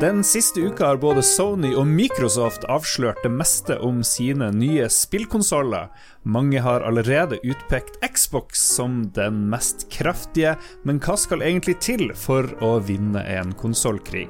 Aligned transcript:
Den 0.00 0.24
siste 0.24 0.60
uka 0.60 0.86
har 0.86 0.96
både 1.02 1.22
Sony 1.26 1.72
og 1.74 1.88
Microsoft 1.90 2.62
avslørt 2.70 3.18
det 3.24 3.32
meste 3.34 3.74
om 3.82 3.96
sine 4.06 4.52
nye 4.54 4.84
spillkonsoller. 4.94 5.88
Mange 6.22 6.60
har 6.62 6.84
allerede 6.86 7.40
utpekt 7.42 7.98
Xbox 8.06 8.62
som 8.76 9.00
den 9.16 9.40
mest 9.50 9.88
kraftige, 9.90 10.52
men 10.86 11.02
hva 11.02 11.16
skal 11.18 11.42
egentlig 11.42 11.80
til 11.82 12.14
for 12.14 12.46
å 12.62 12.76
vinne 12.78 13.24
en 13.26 13.50
konsollkrig? 13.58 14.28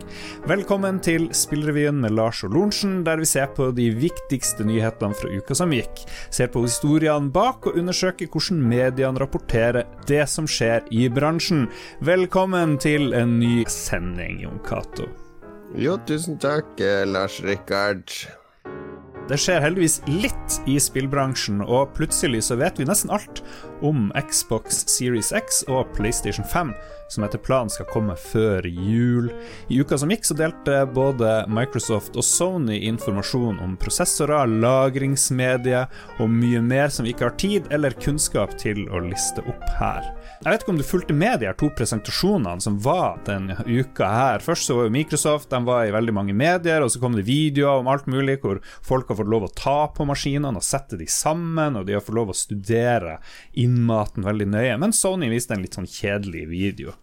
Velkommen 0.48 1.02
til 1.04 1.28
Spillrevyen 1.36 2.00
med 2.00 2.16
Lars 2.16 2.40
og 2.48 2.56
Lorentzen, 2.56 3.02
der 3.04 3.20
vi 3.20 3.28
ser 3.28 3.52
på 3.52 3.68
de 3.76 3.90
viktigste 3.92 4.64
nyhetene 4.64 5.20
fra 5.20 5.36
uka 5.36 5.60
som 5.60 5.76
gikk. 5.76 6.06
Ser 6.32 6.48
på 6.48 6.64
historiene 6.64 7.28
bak 7.28 7.68
og 7.68 7.76
undersøker 7.76 8.32
hvordan 8.32 8.64
mediene 8.72 9.20
rapporterer 9.20 9.84
det 10.08 10.24
som 10.32 10.48
skjer 10.48 10.88
i 10.88 11.10
bransjen. 11.12 11.68
Velkommen 12.00 12.78
til 12.80 13.12
en 13.12 13.36
ny 13.36 13.66
sending, 13.68 14.46
Jon 14.48 14.62
Cato. 14.64 15.27
Jo, 15.76 15.98
tusen 16.06 16.38
takk, 16.40 16.80
eh, 16.80 17.04
Lars 17.04 17.42
Rikard. 17.44 18.08
Det 19.28 19.36
skjer 19.36 19.60
heldigvis 19.60 19.98
litt 20.08 20.54
i 20.64 20.78
spillbransjen, 20.80 21.60
og 21.60 21.90
plutselig 21.92 22.46
så 22.46 22.56
vet 22.56 22.78
vi 22.80 22.86
nesten 22.88 23.12
alt 23.12 23.42
om 23.84 24.08
Xbox 24.16 24.86
Series 24.88 25.28
X 25.36 25.60
og 25.68 25.90
PlayStation 25.92 26.46
5, 26.48 26.72
som 27.08 27.24
etter 27.24 27.40
planen 27.42 27.72
skal 27.72 27.88
komme 27.92 28.16
før 28.18 28.66
jul. 28.68 29.30
I 29.68 29.80
uka 29.80 29.98
som 29.98 30.12
gikk, 30.12 30.26
så 30.28 30.36
delte 30.38 30.80
både 30.94 31.42
Microsoft 31.50 32.16
og 32.18 32.26
Sony 32.26 32.80
informasjon 32.88 33.60
om 33.64 33.76
prosessorer, 33.80 34.50
lagringsmedier 34.62 35.88
og 36.18 36.30
mye 36.32 36.62
mer 36.64 36.92
som 36.92 37.06
vi 37.06 37.14
ikke 37.14 37.30
har 37.30 37.38
tid 37.40 37.68
eller 37.74 37.96
kunnskap 38.02 38.54
til 38.60 38.84
å 38.92 39.02
liste 39.06 39.44
opp 39.48 39.66
her. 39.80 40.12
Jeg 40.38 40.52
vet 40.52 40.62
ikke 40.62 40.70
om 40.70 40.78
du 40.78 40.86
fulgte 40.86 41.16
med 41.18 41.40
de 41.40 41.48
her 41.48 41.56
to 41.58 41.70
presentasjonene 41.74 42.62
som 42.62 42.76
var 42.82 43.18
denne 43.26 43.56
uka 43.66 44.06
her. 44.06 44.44
Først 44.44 44.68
så 44.68 44.76
var 44.78 44.86
jo 44.86 44.94
Microsoft, 44.94 45.50
de 45.50 45.58
var 45.66 45.88
i 45.88 45.94
veldig 45.94 46.14
mange 46.14 46.36
medier, 46.36 46.84
og 46.84 46.92
så 46.94 47.02
kom 47.02 47.16
det 47.18 47.26
videoer 47.26 47.82
om 47.82 47.90
alt 47.90 48.06
mulig 48.10 48.38
hvor 48.44 48.62
folk 48.86 49.10
har 49.10 49.18
fått 49.18 49.32
lov 49.32 49.48
å 49.48 49.52
ta 49.58 49.78
på 49.94 50.06
maskinene 50.08 50.60
og 50.60 50.66
sette 50.66 50.98
de 51.00 51.08
sammen, 51.10 51.78
og 51.78 51.88
de 51.88 51.96
har 51.96 52.04
fått 52.04 52.18
lov 52.18 52.32
å 52.32 52.38
studere 52.38 53.18
innmaten 53.58 54.26
veldig 54.26 54.50
nøye. 54.54 54.78
Men 54.78 54.94
Sony 54.94 55.30
viste 55.32 55.56
en 55.56 55.64
litt 55.64 55.78
sånn 55.78 55.90
kjedelig 55.90 56.46
video. 56.52 56.97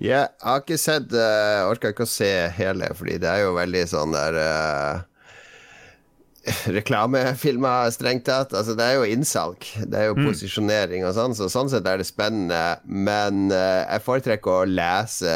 Jeg 0.00 0.30
har 0.40 0.62
ikke 0.62 0.80
sett 0.80 1.12
uh, 1.12 1.68
Orka 1.68 1.92
ikke 1.92 2.06
å 2.06 2.08
se 2.08 2.32
hele, 2.56 2.88
fordi 2.96 3.18
det 3.20 3.28
er 3.28 3.42
jo 3.44 3.56
veldig 3.58 3.82
sånn 3.90 4.14
der 4.16 4.36
uh, 4.40 5.02
Reklamefilmer, 6.76 7.90
strengt 7.92 8.24
tatt. 8.24 8.54
Altså, 8.56 8.72
det 8.78 8.86
er 8.86 8.96
jo 8.96 9.10
innsalg. 9.12 9.66
Det 9.84 9.98
er 9.98 10.06
jo 10.08 10.14
mm. 10.16 10.22
posisjonering 10.30 11.04
og 11.04 11.12
sånn, 11.18 11.36
så 11.36 11.50
sånn 11.52 11.68
sett 11.68 11.84
er 11.84 12.00
det 12.00 12.06
spennende. 12.08 12.80
Men 12.88 13.50
uh, 13.52 13.84
jeg 13.84 14.06
foretrekker 14.06 14.62
å 14.62 14.70
lese 14.70 15.34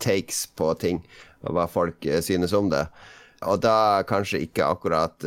takes 0.00 0.46
på 0.56 0.70
ting, 0.80 1.02
og 1.44 1.58
hva 1.58 1.66
folk 1.68 2.08
synes 2.24 2.56
om 2.56 2.72
det. 2.72 2.86
Og 3.44 3.60
da 3.60 4.00
kanskje 4.08 4.40
ikke 4.46 4.64
akkurat 4.64 5.26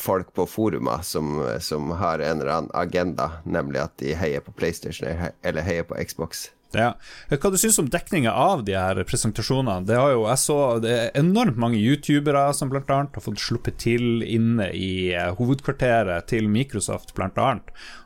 folk 0.00 0.30
på 0.32 0.46
forumer 0.48 1.02
som, 1.04 1.34
som, 1.60 1.90
har 2.00 2.22
en 2.24 2.40
eller 2.40 2.54
annen 2.54 2.72
agenda, 2.72 3.26
nemlig 3.44 3.82
at 3.82 3.92
de 4.00 4.16
heier 4.16 4.40
på 4.40 4.54
PlayStation 4.56 5.28
eller 5.44 5.66
heier 5.66 5.84
på 5.84 6.00
Xbox. 6.00 6.46
Ja. 6.76 6.92
Hva 7.30 7.50
du 7.50 7.58
syns 7.58 7.80
om 7.82 7.88
dekninga 7.90 8.30
av 8.30 8.62
de 8.66 8.76
her 8.78 9.00
presentasjonene? 9.08 9.86
Det 9.88 9.98
har 9.98 10.12
jo, 10.14 10.24
jeg 10.28 10.42
så 10.42 10.58
det 10.82 10.92
er 10.94 11.18
enormt 11.18 11.58
mange 11.60 11.80
youtubere 11.80 12.44
som 12.54 12.70
bl.a. 12.70 12.82
har 12.86 13.24
fått 13.24 13.42
sluppet 13.42 13.80
til 13.82 14.22
inne 14.22 14.70
i 14.76 15.10
eh, 15.10 15.32
hovedkvarteret 15.38 16.30
til 16.30 16.46
Microsoft, 16.52 17.14
bl.a. 17.16 17.50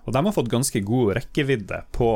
Og 0.04 0.16
de 0.16 0.24
har 0.24 0.36
fått 0.36 0.52
ganske 0.52 0.84
god 0.84 1.16
rekkevidde 1.20 1.84
på 1.96 2.10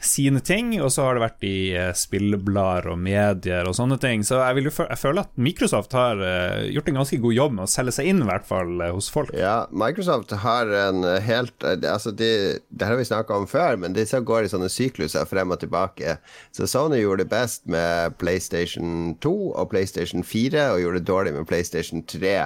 sine 0.00 0.40
ting, 0.44 0.70
og 0.78 0.92
så 0.94 1.06
har 1.06 1.16
det 1.16 1.22
vært 1.24 1.46
i 1.46 1.56
uh, 1.74 1.90
spillblader 1.96 2.86
og 2.92 3.00
medier 3.02 3.66
og 3.66 3.74
sånne 3.74 3.98
ting. 4.02 4.22
Så 4.26 4.38
jeg, 4.38 4.56
vil 4.58 4.68
jo 4.68 4.72
jeg 4.84 5.00
føler 5.00 5.26
at 5.26 5.32
Microsoft 5.48 5.96
har 5.98 6.22
uh, 6.22 6.62
gjort 6.70 6.90
en 6.92 7.00
ganske 7.00 7.18
god 7.24 7.34
jobb 7.34 7.56
med 7.56 7.64
å 7.66 7.70
selge 7.72 7.96
seg 7.98 8.10
inn, 8.12 8.22
i 8.22 8.28
hvert 8.28 8.46
fall 8.46 8.72
uh, 8.78 8.92
hos 8.94 9.10
folk. 9.12 9.34
Ja, 9.34 9.56
Microsoft 9.74 10.34
har 10.44 10.70
en 10.88 11.02
helt 11.24 11.64
Altså, 11.68 12.12
de, 12.14 12.30
det 12.70 12.86
har 12.86 12.98
vi 12.98 13.06
snakka 13.08 13.34
om 13.34 13.46
før, 13.50 13.78
men 13.82 13.96
disse 13.96 14.20
går 14.22 14.46
i 14.46 14.52
sånne 14.52 14.70
sykluser 14.72 15.26
frem 15.28 15.50
og 15.54 15.60
tilbake. 15.62 16.18
Så 16.54 16.68
Sony 16.70 17.02
gjorde 17.02 17.24
det 17.24 17.32
best 17.32 17.66
med 17.70 18.14
PlayStation 18.22 19.16
2 19.24 19.34
og 19.50 19.70
PlayStation 19.72 20.24
4, 20.24 20.70
og 20.74 20.82
gjorde 20.82 21.02
det 21.02 21.10
dårlig 21.10 21.34
med 21.34 21.48
PlayStation 21.50 22.04
3. 22.06 22.36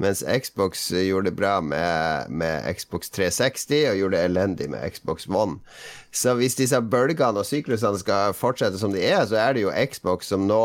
Mens 0.00 0.22
Xbox 0.24 0.90
gjorde 0.92 1.30
det 1.30 1.36
bra 1.36 1.60
med, 1.60 2.30
med 2.30 2.68
Xbox 2.78 3.10
360 3.12 3.90
og 3.90 3.98
gjorde 4.00 4.16
det 4.16 4.24
elendig 4.30 4.70
med 4.72 4.86
Xbox 4.94 5.28
One. 5.28 5.60
Så 6.12 6.34
hvis 6.36 6.58
disse 6.58 6.76
bølgene 6.92 7.40
og 7.40 7.46
syklusene 7.48 7.96
skal 7.96 8.34
fortsette 8.36 8.76
som 8.76 8.92
de 8.92 9.00
er, 9.00 9.22
så 9.24 9.38
er 9.40 9.54
det 9.56 9.62
jo 9.62 9.72
Xbox 9.72 10.28
som 10.28 10.44
nå 10.44 10.60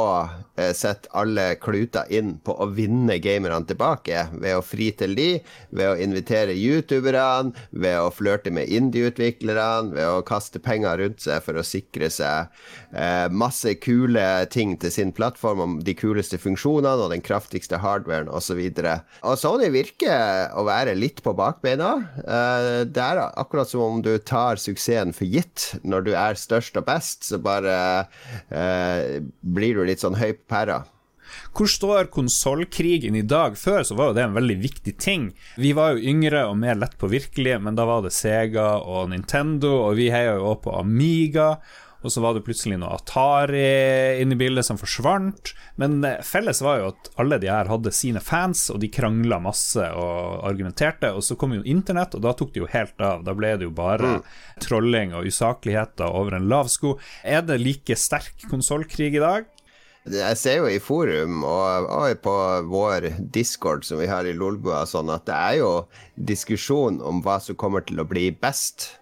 eh, 0.59 0.73
setter 0.75 1.13
alle 1.15 1.45
kluter 1.63 2.09
inn 2.11 2.33
på 2.43 2.51
å 2.51 2.67
vinne 2.75 3.15
gamerne 3.23 3.61
tilbake. 3.69 4.25
Ved 4.35 4.57
å 4.57 4.65
fri 4.65 4.89
til 4.99 5.15
de, 5.15 5.29
ved 5.71 5.93
å 5.93 6.01
invitere 6.03 6.55
youtuberne, 6.57 7.55
ved 7.71 7.95
å 8.01 8.11
flørte 8.11 8.51
med 8.51 8.67
indie-utviklerne, 8.67 9.95
ved 9.95 10.09
å 10.17 10.25
kaste 10.27 10.59
penger 10.59 10.99
rundt 10.99 11.23
seg 11.23 11.39
for 11.45 11.55
å 11.55 11.63
sikre 11.63 12.11
seg 12.11 12.51
eh, 12.91 13.31
masse 13.31 13.71
kule 13.79 14.27
ting 14.51 14.75
til 14.81 14.91
sin 14.91 15.15
plattform, 15.15 15.63
om 15.63 15.79
de 15.79 15.95
kuleste 15.95 16.41
funksjonene 16.43 17.07
og 17.07 17.15
den 17.15 17.23
kraftigste 17.23 17.79
hardwaren 17.79 18.27
osv. 18.27 18.65
Og, 19.23 19.37
Sony 19.39 19.69
virker 19.73 20.53
å 20.57 20.65
være 20.67 20.95
litt 20.97 21.23
på 21.25 21.33
bakbeina. 21.37 21.93
Eh, 22.21 22.81
det 22.89 23.03
er 23.03 23.23
akkurat 23.27 23.69
som 23.69 23.85
om 23.85 24.03
du 24.05 24.13
tar 24.19 24.61
suksessen 24.61 25.15
for 25.15 25.29
gitt. 25.29 25.71
Når 25.87 26.07
du 26.07 26.11
er 26.17 26.39
størst 26.39 26.77
og 26.79 26.87
best, 26.89 27.25
så 27.29 27.41
bare 27.41 27.77
eh, 28.49 29.23
blir 29.41 29.77
du 29.77 29.87
litt 29.87 30.03
sånn 30.03 30.19
høy 30.19 30.31
på 30.37 30.45
pæra. 30.53 30.83
Hvor 31.57 31.67
står 31.67 32.09
konsollkrigen 32.13 33.17
i 33.19 33.25
dag? 33.25 33.57
Før 33.59 33.83
så 33.87 33.97
var 33.97 34.11
jo 34.11 34.17
det 34.17 34.23
en 34.27 34.37
veldig 34.37 34.57
viktig 34.61 34.93
ting. 35.01 35.31
Vi 35.59 35.73
var 35.75 35.95
jo 35.95 36.13
yngre 36.13 36.45
og 36.47 36.55
mer 36.61 36.77
lett 36.79 36.95
påvirkelige, 37.01 37.59
men 37.63 37.77
da 37.77 37.87
var 37.89 38.05
det 38.05 38.13
Sega 38.15 38.77
og 38.79 39.11
Nintendo, 39.11 39.73
og 39.89 39.97
vi 39.99 40.11
heier 40.13 40.37
jo 40.37 40.53
også 40.53 40.63
på 40.67 40.77
Amiga 40.79 41.49
og 42.05 42.13
så 42.13 42.21
var 42.21 42.35
det 42.35 42.43
plutselig 42.45 42.77
noe 42.77 42.93
Atari 42.93 44.21
inne 44.21 44.35
i 44.35 44.39
bildet 44.39 44.67
som 44.67 44.77
forsvant. 44.77 45.53
Men 45.81 45.97
eh, 46.05 46.21
felles 46.25 46.61
var 46.61 46.81
jo 46.81 46.91
at 46.91 47.09
alle 47.21 47.39
de 47.41 47.49
her 47.51 47.69
hadde 47.71 47.93
sine 47.95 48.21
fans, 48.23 48.67
og 48.73 48.81
de 48.83 48.91
krangla 48.93 49.39
masse 49.41 49.81
og 49.97 50.45
argumenterte. 50.47 51.11
Og 51.17 51.25
så 51.25 51.37
kom 51.39 51.57
jo 51.57 51.65
internett, 51.65 52.15
og 52.17 52.25
da 52.25 52.35
tok 52.37 52.53
det 52.53 52.63
jo 52.63 52.71
helt 52.71 53.01
av. 53.01 53.25
Da 53.25 53.35
ble 53.37 53.55
det 53.57 53.69
jo 53.69 53.73
bare 53.75 54.17
mm. 54.17 54.25
trolling 54.63 55.17
og 55.17 55.29
usakligheter 55.29 56.13
over 56.13 56.37
en 56.37 56.49
lav 56.51 56.69
sko. 56.71 56.97
Er 57.25 57.45
det 57.47 57.61
like 57.63 57.97
sterk 57.97 58.45
konsollkrig 58.51 59.15
i 59.17 59.23
dag? 59.23 59.49
Jeg 60.07 60.39
ser 60.39 60.61
jo 60.61 60.69
i 60.71 60.79
forum 60.79 61.41
og, 61.43 61.89
og, 61.91 62.13
på 62.23 62.35
vår 62.71 63.09
discord 63.33 63.83
som 63.83 63.99
vi 63.99 64.07
har 64.07 64.23
i 64.23 64.35
Lolbua, 64.37 64.85
sånn 64.87 65.11
at 65.11 65.25
det 65.27 65.35
er 65.35 65.57
jo 65.59 65.71
diskusjon 66.15 67.01
om 67.03 67.19
hva 67.25 67.41
som 67.43 67.57
kommer 67.59 67.83
til 67.83 67.99
å 67.99 68.07
bli 68.07 68.29
best. 68.31 68.93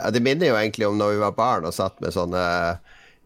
Ja, 0.00 0.10
det 0.14 0.22
minner 0.24 0.50
jo 0.50 0.56
egentlig 0.58 0.88
om 0.88 0.96
når 0.98 1.14
vi 1.14 1.20
var 1.26 1.36
barn 1.36 1.68
og 1.68 1.76
satt 1.76 2.00
med 2.00 2.14
sånne 2.16 2.44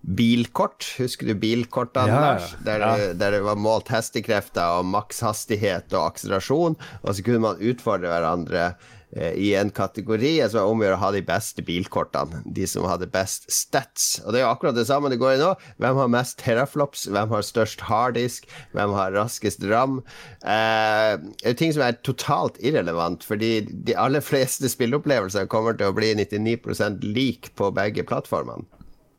bilkort. 0.05 0.85
Husker 1.01 1.31
du 1.31 1.39
bilkortene, 1.41 2.11
ja, 2.11 2.25
Lars? 2.27 2.51
Der, 2.67 2.83
ja. 2.83 3.13
der, 3.15 3.39
det 3.39 3.45
var 3.47 3.57
målt 3.57 3.89
hestekrefter 3.95 4.81
og 4.81 4.91
makshastighet 4.91 5.95
og 5.95 6.11
akselerasjon, 6.11 6.77
og 7.01 7.09
så 7.09 7.25
kunne 7.25 7.45
man 7.47 7.63
utfordre 7.63 8.13
hverandre 8.13 8.73
Eh, 8.73 8.94
i 9.15 9.53
en 9.55 9.71
kategori 9.71 10.33
som 10.51 10.67
å 10.67 10.83
gjøre 10.83 10.97
å 10.97 11.03
ha 11.05 11.11
de 11.15 11.23
beste 11.27 11.63
bilkortene. 11.63 12.41
De 12.45 12.67
som 12.67 12.87
hadde 12.89 13.07
best 13.11 13.47
stats. 13.53 14.19
Og 14.25 14.35
det 14.35 14.41
er 14.41 14.47
jo 14.47 14.53
akkurat 14.53 14.75
det 14.75 14.87
samme 14.89 15.11
det 15.13 15.21
går 15.23 15.37
i 15.37 15.43
nå. 15.43 15.53
Hvem 15.83 16.01
har 16.03 16.11
mest 16.11 16.39
teraflops? 16.43 17.07
Hvem 17.15 17.31
har 17.31 17.47
størst 17.47 17.85
harddisk? 17.87 18.49
Hvem 18.75 18.95
har 18.97 19.15
raskest 19.15 19.63
ram? 19.71 20.01
Eh, 20.43 21.15
det 21.43 21.53
er 21.53 21.59
ting 21.61 21.75
som 21.77 21.85
er 21.87 21.99
totalt 22.03 22.59
irrelevant, 22.65 23.27
fordi 23.27 23.53
de 23.87 23.95
aller 23.99 24.25
fleste 24.25 24.71
spilleopplevelser 24.73 25.47
kommer 25.53 25.79
til 25.79 25.93
å 25.93 25.97
bli 25.97 26.15
99 26.19 27.05
lik 27.05 27.53
på 27.59 27.71
begge 27.75 28.07
plattformene. 28.09 28.67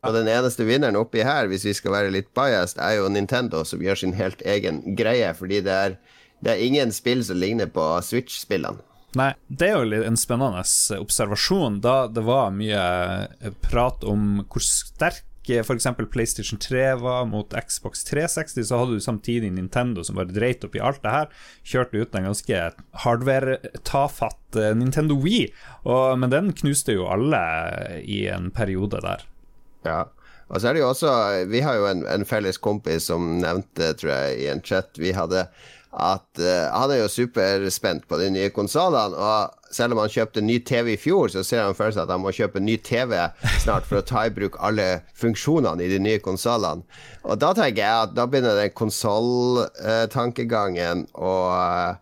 Og 0.06 0.13
den 0.13 0.27
eneste 0.29 0.67
vinneren 0.67 1.00
oppi 1.00 1.23
her, 1.25 1.47
hvis 1.50 1.66
vi 1.66 1.73
skal 1.73 1.95
være 1.95 2.12
litt 2.13 2.27
biased, 2.38 2.77
er 2.77 3.00
jo 3.00 3.09
Nintendo, 3.09 3.63
som 3.65 3.81
gjør 3.81 4.03
sin 4.03 4.13
helt 4.13 4.44
egen 4.45 4.83
greie, 4.98 5.31
fordi 5.33 5.63
det 5.65 5.74
er, 5.74 5.95
det 6.45 6.53
er 6.53 6.62
ingen 6.62 6.94
spill 6.94 7.24
som 7.25 7.39
ligner 7.41 7.71
på 7.74 7.88
Switch-spillene. 8.06 8.83
Nei, 9.15 9.31
det 9.47 9.69
er 9.71 9.79
jo 9.79 10.01
en 10.03 10.19
spennende 10.19 10.63
observasjon, 11.00 11.79
da 11.83 12.06
det 12.12 12.25
var 12.27 12.51
mye 12.56 12.81
eh, 13.39 13.56
prat 13.63 14.03
om 14.07 14.44
hvor 14.44 14.63
sterk 14.63 15.23
f.eks. 15.45 15.85
PlayStation 16.09 16.57
3 16.59 16.95
var 16.95 17.27
mot 17.29 17.53
Xbox 17.53 18.03
360, 18.03 18.63
så 18.65 18.79
hadde 18.79 18.97
du 18.97 19.03
samtidig 19.03 19.51
Nintendo 19.53 20.03
som 20.03 20.17
bare 20.17 20.33
dreit 20.33 20.63
opp 20.65 20.75
i 20.75 20.81
alt 20.81 21.03
det 21.03 21.13
her. 21.13 21.29
Kjørte 21.62 22.01
ut 22.01 22.17
en 22.17 22.25
ganske 22.31 22.63
hardware-tafatt 23.06 24.59
eh, 24.59 24.73
Nintendo 24.77 25.19
Wii, 25.21 25.45
og, 25.85 26.17
men 26.19 26.33
den 26.33 26.51
knuste 26.57 26.97
jo 26.97 27.07
alle 27.13 27.45
i 28.01 28.25
en 28.33 28.50
periode 28.56 29.03
der. 29.06 29.25
Ja, 29.85 30.01
og 30.50 30.62
så 30.62 30.69
er 30.69 30.75
det 30.75 30.81
jo 30.81 30.89
også 30.91 31.12
Vi 31.50 31.62
har 31.65 31.77
jo 31.77 31.85
en, 31.89 32.03
en 32.09 32.25
felles 32.25 32.57
kompis 32.62 33.07
som 33.09 33.38
nevnte, 33.41 33.94
tror 33.97 34.12
jeg, 34.12 34.35
i 34.44 34.50
en 34.50 34.62
chat 34.65 34.97
Vi 34.97 35.13
hadde 35.13 35.47
at 35.95 36.27
uh, 36.42 36.75
han 36.75 36.92
er 36.92 36.97
jo 37.03 37.07
superspent 37.12 38.07
på 38.09 38.18
de 38.19 38.30
nye 38.33 38.50
konsollene. 38.56 39.15
Og 39.15 39.39
selv 39.75 39.92
om 39.95 40.00
han 40.03 40.12
kjøpte 40.12 40.42
ny 40.44 40.57
TV 40.68 40.86
i 40.94 40.97
fjor, 41.00 41.27
så 41.31 41.42
ser 41.44 41.63
han 41.63 41.75
for 41.77 41.86
at 41.88 42.12
han 42.12 42.24
må 42.24 42.31
kjøpe 42.36 42.59
ny 42.63 42.75
TV 42.83 43.12
snart 43.63 43.86
for 43.88 43.95
å 44.00 44.07
ta 44.07 44.19
i 44.27 44.36
bruk 44.36 44.56
alle 44.63 44.88
funksjonene 45.19 45.83
i 45.86 45.92
de 45.92 46.00
nye 46.03 46.19
konsollene. 46.24 46.81
Og 47.24 47.36
da 47.42 47.50
tenker 47.57 47.81
jeg 47.83 47.95
at 48.07 48.15
da 48.15 48.24
begynner 48.30 48.56
den 48.59 48.75
konsolltankegangen 48.75 50.97
å 51.15 51.33
uh, 51.51 51.94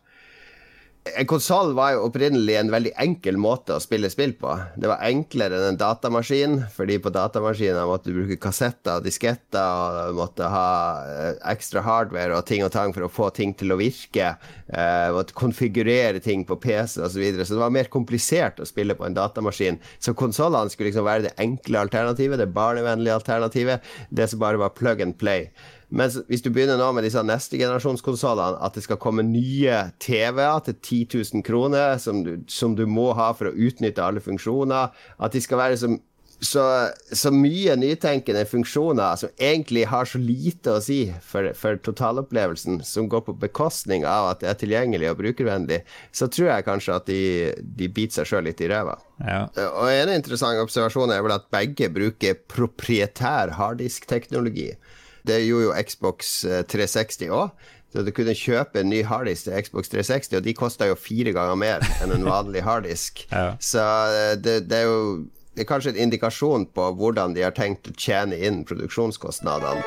en 1.04 1.28
konsoll 1.28 1.74
var 1.76 1.94
jo 1.94 2.06
opprinnelig 2.08 2.56
en 2.56 2.70
veldig 2.72 2.94
enkel 3.04 3.36
måte 3.42 3.76
å 3.76 3.82
spille 3.84 4.08
spill 4.12 4.34
på. 4.40 4.54
Det 4.80 4.88
var 4.88 5.04
enklere 5.04 5.58
enn 5.60 5.74
en 5.74 5.80
datamaskin, 5.80 6.56
fordi 6.72 6.96
på 7.04 7.12
datamaskiner 7.12 7.90
måtte 7.90 8.10
du 8.12 8.22
bruke 8.22 8.40
kassetter 8.40 9.02
og 9.02 9.08
disketter, 9.08 9.60
og 9.60 10.14
du 10.14 10.20
måtte 10.22 10.48
ha 10.54 10.70
eh, 11.04 11.34
ekstra 11.52 11.84
hardware 11.84 12.38
og 12.38 12.48
ting 12.48 12.64
og 12.64 12.72
tang 12.76 12.96
for 12.96 13.08
å 13.08 13.12
få 13.12 13.30
ting 13.36 13.52
til 13.60 13.76
å 13.76 13.80
virke. 13.82 14.34
Uh, 14.74 15.12
måtte 15.14 15.36
konfigurere 15.38 16.22
ting 16.24 16.48
på 16.48 16.56
PC 16.58 17.04
osv. 17.04 17.12
Så, 17.14 17.20
videre. 17.20 17.46
så 17.46 17.58
det 17.58 17.62
var 17.62 17.76
mer 17.76 17.92
komplisert 17.94 18.64
å 18.64 18.66
spille 18.66 18.96
på 18.98 19.06
en 19.06 19.18
datamaskin. 19.18 19.82
Så 20.02 20.16
konsollene 20.18 20.72
skulle 20.72 20.90
liksom 20.90 21.06
være 21.06 21.28
det 21.28 21.36
enkle 21.44 21.84
alternativet, 21.84 22.40
det 22.40 22.50
barnevennlige 22.56 23.20
alternativet, 23.20 23.94
det 24.10 24.32
som 24.32 24.42
bare 24.42 24.62
var 24.62 24.74
plug 24.78 25.04
and 25.04 25.20
play. 25.20 25.52
Mens 25.94 26.16
hvis 26.30 26.42
du 26.42 26.50
begynner 26.50 26.80
nå 26.80 26.88
med 26.96 27.06
disse 27.06 27.22
neste 27.26 27.60
generasjonskonsollene, 27.62 28.58
at 28.66 28.74
det 28.74 28.86
skal 28.86 28.98
komme 29.02 29.26
nye 29.28 29.92
TV-er 30.02 30.64
til 30.66 30.80
10 30.80 31.04
000 31.36 31.44
kroner, 31.46 32.00
som 32.02 32.24
du, 32.26 32.40
som 32.50 32.74
du, 32.78 32.88
må 32.90 33.12
ha 33.18 33.30
for 33.38 33.52
å 33.52 33.54
utnytte 33.54 34.02
alle 34.02 34.24
funksjoner, 34.24 34.90
at 34.94 35.36
de 35.36 35.42
skal 35.44 35.62
være 35.62 35.78
så, 35.78 35.92
så, 36.42 36.64
så 37.14 37.32
mye 37.34 37.76
nytenkende 37.78 38.42
funksjoner 38.50 39.20
som 39.22 39.36
egentlig 39.38 39.84
har 39.92 40.10
så 40.10 40.18
lite 40.22 40.74
å 40.74 40.82
si 40.82 40.98
for, 41.22 41.52
for, 41.60 41.78
totalopplevelsen, 41.86 42.82
som 42.90 43.12
går 43.12 43.28
på 43.28 43.38
bekostning 43.46 44.08
av 44.10 44.32
at 44.32 44.42
det 44.42 44.50
er 44.50 44.60
tilgjengelig 44.64 45.12
og 45.12 45.22
brukervennlig, 45.22 45.84
så 46.10 46.26
tror 46.26 46.56
jeg 46.56 46.68
kanskje 46.72 46.98
at 46.98 47.08
de, 47.12 47.22
de 47.62 47.92
biter 47.94 48.24
seg 48.24 48.32
sjøl 48.32 48.50
litt 48.50 48.66
i 48.66 48.72
ræva. 48.74 48.98
Ja. 49.22 49.46
Og 49.78 49.94
en 49.94 50.16
interessant 50.18 50.58
observasjon 50.66 51.14
er 51.14 51.22
vel 51.22 51.38
at 51.38 51.48
begge 51.54 51.94
bruker 51.94 52.42
proprietær 52.50 53.54
harddiskteknologi. 53.62 54.72
Det 55.28 55.40
gjorde 55.46 55.70
jo 55.70 55.88
Xbox 55.88 56.34
360 56.72 57.26
eh, 57.28 57.34
òg. 57.34 57.72
Så 57.94 58.02
du 58.02 58.10
kunne 58.16 58.34
kjøpe 58.34 58.82
en 58.82 58.90
ny 58.90 59.04
harddisk 59.06 59.46
til 59.46 59.66
Xbox 59.68 59.92
360, 59.94 60.40
og 60.40 60.46
de 60.48 60.56
kosta 60.58 60.88
jo 60.90 60.98
fire 60.98 61.34
ganger 61.36 61.60
mer 61.62 61.84
enn 62.02 62.16
en 62.16 62.26
vanlig 62.26 62.64
harddisk. 62.66 63.22
ja. 63.32 63.54
Så 63.62 63.84
eh, 63.84 64.34
det, 64.42 64.64
det, 64.72 64.82
er 64.82 64.90
jo 64.90 65.04
det 65.54 65.66
er 65.66 65.70
kanskje 65.70 65.94
en 65.94 66.02
indikasjon 66.08 66.66
på 66.74 66.90
hvordan 66.98 67.38
de 67.38 67.46
har 67.46 67.54
tenkt 67.54 67.92
å 67.92 67.96
tjene 67.98 68.40
inn 68.42 68.64
produksjonskostnadene. 68.66 69.86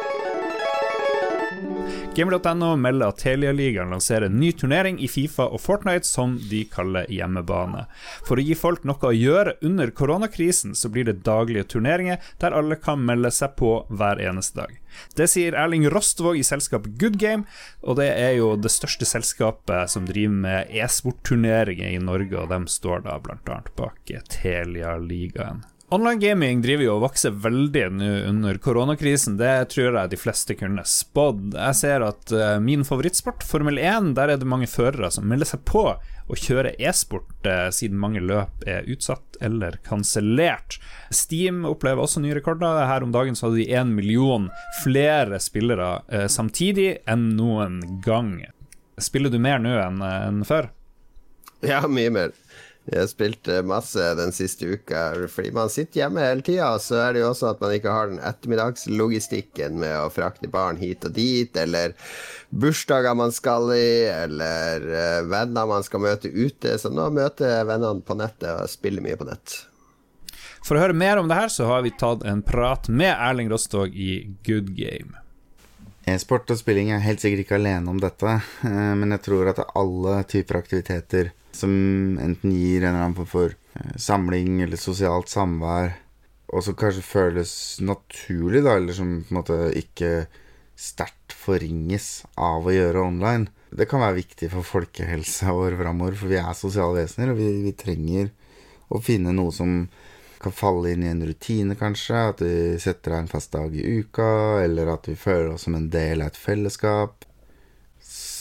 Gamer.no 2.17 2.77
melder 2.81 3.11
at 3.13 3.19
Telia-ligaen 3.21 3.91
lanserer 3.93 4.31
en 4.31 4.39
ny 4.41 4.49
turnering 4.57 4.97
i 5.05 5.09
Fifa 5.09 5.51
og 5.53 5.61
Fortnite 5.61 6.09
som 6.09 6.39
de 6.49 6.63
kaller 6.73 7.05
hjemmebane. 7.13 7.83
For 8.25 8.41
å 8.41 8.45
gi 8.47 8.57
folk 8.57 8.87
noe 8.89 9.11
å 9.11 9.13
gjøre 9.13 9.59
under 9.61 9.93
koronakrisen, 9.93 10.73
så 10.73 10.89
blir 10.89 11.05
det 11.05 11.19
daglige 11.29 11.67
turneringer 11.75 12.25
der 12.41 12.57
alle 12.57 12.81
kan 12.81 13.05
melde 13.05 13.35
seg 13.37 13.53
på 13.61 13.75
hver 13.93 14.23
eneste 14.25 14.63
dag. 14.63 14.73
Det 15.13 15.29
sier 15.29 15.61
Erling 15.61 15.85
Rostvåg 15.93 16.41
i 16.41 16.49
selskapet 16.49 16.97
Good 16.97 17.21
Game, 17.21 17.45
og 17.85 18.01
det 18.01 18.09
er 18.17 18.39
jo 18.39 18.55
det 18.57 18.73
største 18.73 19.05
selskapet 19.05 19.93
som 19.93 20.09
driver 20.09 20.41
med 20.49 20.73
e-sportturneringer 20.73 21.93
i 21.93 22.01
Norge, 22.01 22.33
og 22.41 22.49
de 22.49 22.65
står 22.79 23.05
da 23.05 23.21
bl.a. 23.21 23.61
bak 23.77 24.17
Telia-ligaen. 24.33 25.67
Online 25.89 26.19
gaming 26.19 26.63
driver 26.65 26.83
jo 26.83 26.95
og 26.97 27.05
vokser 27.05 27.31
veldig 27.31 27.83
nå 27.95 28.07
under 28.27 28.57
koronakrisen. 28.59 29.37
Det 29.39 29.69
tror 29.71 29.95
jeg 29.95 30.11
de 30.11 30.19
fleste 30.19 30.57
kunne 30.59 30.83
spådd. 30.83 31.55
Jeg 31.55 31.79
ser 31.79 32.03
at 32.03 32.33
uh, 32.35 32.57
min 32.59 32.83
favorittsport, 32.83 33.45
Formel 33.47 33.79
1, 33.79 34.09
der 34.19 34.33
er 34.33 34.41
det 34.41 34.49
mange 34.51 34.67
førere 34.67 35.13
som 35.15 35.29
melder 35.31 35.47
seg 35.47 35.63
på 35.71 35.85
å 35.95 36.39
kjøre 36.43 36.75
e-sport, 36.83 37.31
uh, 37.47 37.69
siden 37.71 38.03
mange 38.03 38.19
løp 38.19 38.67
er 38.67 38.89
utsatt 38.91 39.39
eller 39.39 39.79
kansellert. 39.87 40.81
Steam 41.15 41.63
opplever 41.71 42.03
også 42.03 42.25
nye 42.25 42.35
rekorder. 42.35 42.83
Her 42.91 43.07
om 43.07 43.15
dagen 43.15 43.39
så 43.39 43.47
hadde 43.47 43.63
de 43.63 43.71
én 43.79 43.95
million 43.95 44.51
flere 44.83 45.39
spillere 45.39 46.01
uh, 46.11 46.27
samtidig 46.27 46.97
enn 47.07 47.29
noen 47.39 47.79
gang. 48.03 48.41
Spiller 48.99 49.31
du 49.31 49.39
mer 49.39 49.63
nå 49.63 49.79
enn 49.79 50.03
enn 50.03 50.43
før? 50.51 50.73
Ja, 51.63 51.85
mye 51.87 52.11
mer. 52.11 52.35
Jeg 52.87 53.01
har 53.01 53.09
spilt 53.11 53.49
eh, 53.51 53.65
masse 53.67 54.03
den 54.19 54.31
siste 54.35 54.69
uka, 54.77 55.03
fordi 55.33 55.51
man 55.57 55.71
sitter 55.73 56.05
hjemme 56.05 56.23
hele 56.23 56.45
tida. 56.47 56.69
Så 56.79 57.01
er 57.03 57.17
det 57.17 57.25
jo 57.25 57.33
også 57.33 57.51
at 57.51 57.63
man 57.65 57.75
ikke 57.75 57.91
har 57.91 58.13
den 58.13 58.21
ettermiddagslogistikken 58.23 59.81
med 59.83 59.95
å 59.99 60.11
frakte 60.15 60.51
barn 60.53 60.79
hit 60.79 61.07
og 61.09 61.17
dit, 61.17 61.59
eller 61.59 61.97
bursdager 62.55 63.17
man 63.19 63.35
skal 63.35 63.73
i, 63.75 64.07
eller 64.07 64.87
uh, 64.87 65.23
venner 65.27 65.67
man 65.67 65.87
skal 65.87 66.05
møte 66.05 66.31
ute. 66.31 66.77
Så 66.79 66.93
nå 66.95 67.09
møter 67.17 67.57
jeg 67.57 67.71
vennene 67.73 68.07
på 68.07 68.19
nettet 68.19 68.53
og 68.55 68.71
spiller 68.71 69.03
mye 69.03 69.19
på 69.19 69.27
nett. 69.27 69.57
For 70.67 70.79
å 70.79 70.83
høre 70.83 70.95
mer 70.99 71.19
om 71.19 71.29
det 71.31 71.39
her, 71.39 71.51
så 71.51 71.67
har 71.71 71.83
vi 71.83 71.95
tatt 71.95 72.23
en 72.27 72.43
prat 72.47 72.87
med 72.91 73.13
Erling 73.15 73.51
Rostog 73.51 73.95
i 73.95 74.29
Good 74.47 74.77
Game. 74.79 75.19
E-sport 76.07 76.51
og 76.55 76.59
spilling 76.59 76.93
er 76.95 77.03
helt 77.03 77.23
sikkert 77.23 77.43
ikke 77.43 77.59
alene 77.59 77.91
om 77.91 77.99
dette, 77.99 78.39
eh, 78.67 78.95
men 78.95 79.15
jeg 79.17 79.25
tror 79.27 79.51
at 79.51 79.65
alle 79.75 80.21
typer 80.31 80.61
aktiviteter 80.61 81.33
som 81.57 81.73
enten 82.23 82.53
gir 82.55 82.83
en 82.83 82.93
eller 82.93 83.05
annen 83.05 83.17
form 83.19 83.31
for 83.31 83.55
eh, 83.55 83.95
samling 84.01 84.61
eller 84.65 84.81
sosialt 84.81 85.33
samvær, 85.33 85.95
og 86.55 86.63
som 86.63 86.77
kanskje 86.79 87.05
føles 87.05 87.53
naturlig, 87.83 88.63
da, 88.65 88.77
eller 88.79 88.97
som 88.97 89.19
på 89.25 89.33
en 89.35 89.41
måte 89.41 89.61
ikke 89.81 90.11
sterkt 90.77 91.35
forringes 91.35 92.27
av 92.39 92.69
å 92.69 92.75
gjøre 92.75 93.03
online. 93.03 93.51
Det 93.73 93.89
kan 93.91 94.05
være 94.05 94.21
viktig 94.21 94.51
for 94.53 94.67
folkehelsa 94.67 95.55
vår 95.57 95.79
framover, 95.81 96.19
for 96.21 96.31
vi 96.31 96.39
er 96.39 96.53
sosiale 96.57 97.03
vesener, 97.03 97.33
og 97.33 97.41
vi, 97.41 97.49
vi, 97.65 97.73
trenger 97.77 98.31
å 98.93 99.01
finne 99.03 99.35
noe 99.35 99.53
som 99.55 99.81
kan 100.39 100.55
falle 100.55 100.93
inn 100.93 101.03
i 101.03 101.11
en 101.11 101.25
rutine, 101.27 101.75
kanskje. 101.81 102.23
At 102.31 102.45
vi 102.45 102.77
setter 102.83 103.17
av 103.17 103.25
en 103.25 103.33
fast 103.33 103.57
dag 103.57 103.75
i 103.75 103.99
uka, 103.99 104.29
eller 104.63 104.93
at 104.95 105.09
vi 105.11 105.17
føler 105.19 105.55
oss 105.55 105.67
som 105.67 105.75
en 105.79 105.89
del 105.91 106.23
av 106.23 106.31
et 106.31 106.39
fellesskap 106.39 107.26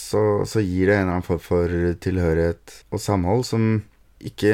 så, 0.06 0.22
så, 0.46 0.62
gir 0.62 0.90
det 0.90 0.96
en 0.96 1.02
eller 1.02 1.16
annen 1.16 1.26
form 1.26 1.42
for 1.42 1.72
tilhørighet 2.04 2.74
og 2.94 3.02
samhold 3.02 3.46
som 3.48 3.64
ikke 4.26 4.54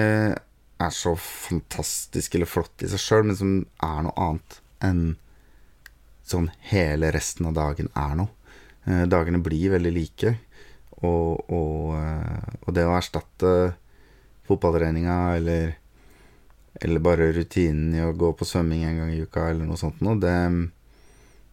er 0.81 0.93
så 0.95 1.13
fantastisk 1.19 2.35
eller 2.35 2.49
flott 2.49 2.85
i 2.85 2.89
seg 2.91 3.01
sjøl, 3.01 3.25
men 3.27 3.37
som 3.37 3.51
er 3.83 4.05
noe 4.05 4.15
annet 4.25 4.61
enn 4.81 5.03
sånn 6.31 6.47
hele 6.71 7.11
resten 7.13 7.49
av 7.49 7.57
dagen 7.57 7.91
er 7.97 8.15
noe. 8.17 8.31
Eh, 8.87 9.03
dagene 9.11 9.41
blir 9.43 9.75
veldig 9.75 9.91
like, 9.93 10.33
og, 11.01 11.51
og, 11.51 11.93
eh, 11.99 12.55
og 12.63 12.73
det 12.77 12.87
å 12.87 12.95
erstatte 12.95 13.53
fotballtreninga 14.47 15.19
eller, 15.35 15.75
eller 16.81 17.03
bare 17.03 17.31
rutinen 17.35 17.93
i 17.97 18.03
å 18.05 18.15
gå 18.17 18.31
på 18.37 18.47
svømming 18.47 18.87
en 18.87 19.03
gang 19.03 19.13
i 19.13 19.21
uka 19.21 19.49
eller 19.51 19.67
noe 19.67 19.79
sånt 19.79 20.01
noe, 20.05 20.17
det, 20.21 20.35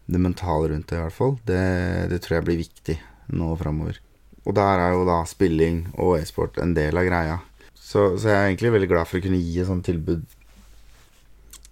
det 0.07 0.23
mentale 0.23 0.73
rundt 0.73 0.89
det 0.89 1.01
i 1.01 1.05
hvert 1.05 1.19
fall, 1.19 1.39
det, 1.49 1.63
det 2.13 2.23
tror 2.25 2.39
jeg 2.39 2.49
blir 2.49 2.63
viktig 2.63 3.01
nå 3.35 3.53
framover. 3.61 4.01
Og 4.49 4.55
der 4.57 4.81
er 4.81 4.95
jo 4.97 5.05
da 5.09 5.21
spilling 5.29 5.87
og 5.97 6.19
e-sport 6.19 6.59
en 6.63 6.75
del 6.77 6.97
av 6.97 7.07
greia. 7.09 7.39
Så, 7.75 8.19
så, 8.19 8.29
jeg 8.29 8.37
er 8.37 8.47
egentlig 8.51 8.75
veldig 8.75 8.91
glad 8.91 9.09
for 9.09 9.19
å 9.19 9.25
kunne 9.25 9.41
gi 9.41 9.61
et 9.61 9.69
sånt 9.69 9.87
tilbud 9.89 10.25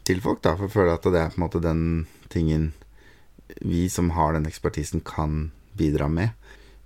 til 0.07 0.21
folk, 0.25 0.43
da, 0.45 0.55
for 0.57 0.69
å 0.69 0.73
føle 0.73 0.97
at 0.97 1.09
det 1.13 1.21
er 1.21 1.33
på 1.33 1.41
en 1.41 1.45
måte 1.45 1.63
den 1.65 1.85
tingen 2.33 2.71
vi 3.61 3.87
som 3.93 4.13
har 4.17 4.35
den 4.37 4.49
ekspertisen, 4.49 5.03
kan 5.07 5.51
bidra 5.77 6.09
med. 6.09 6.35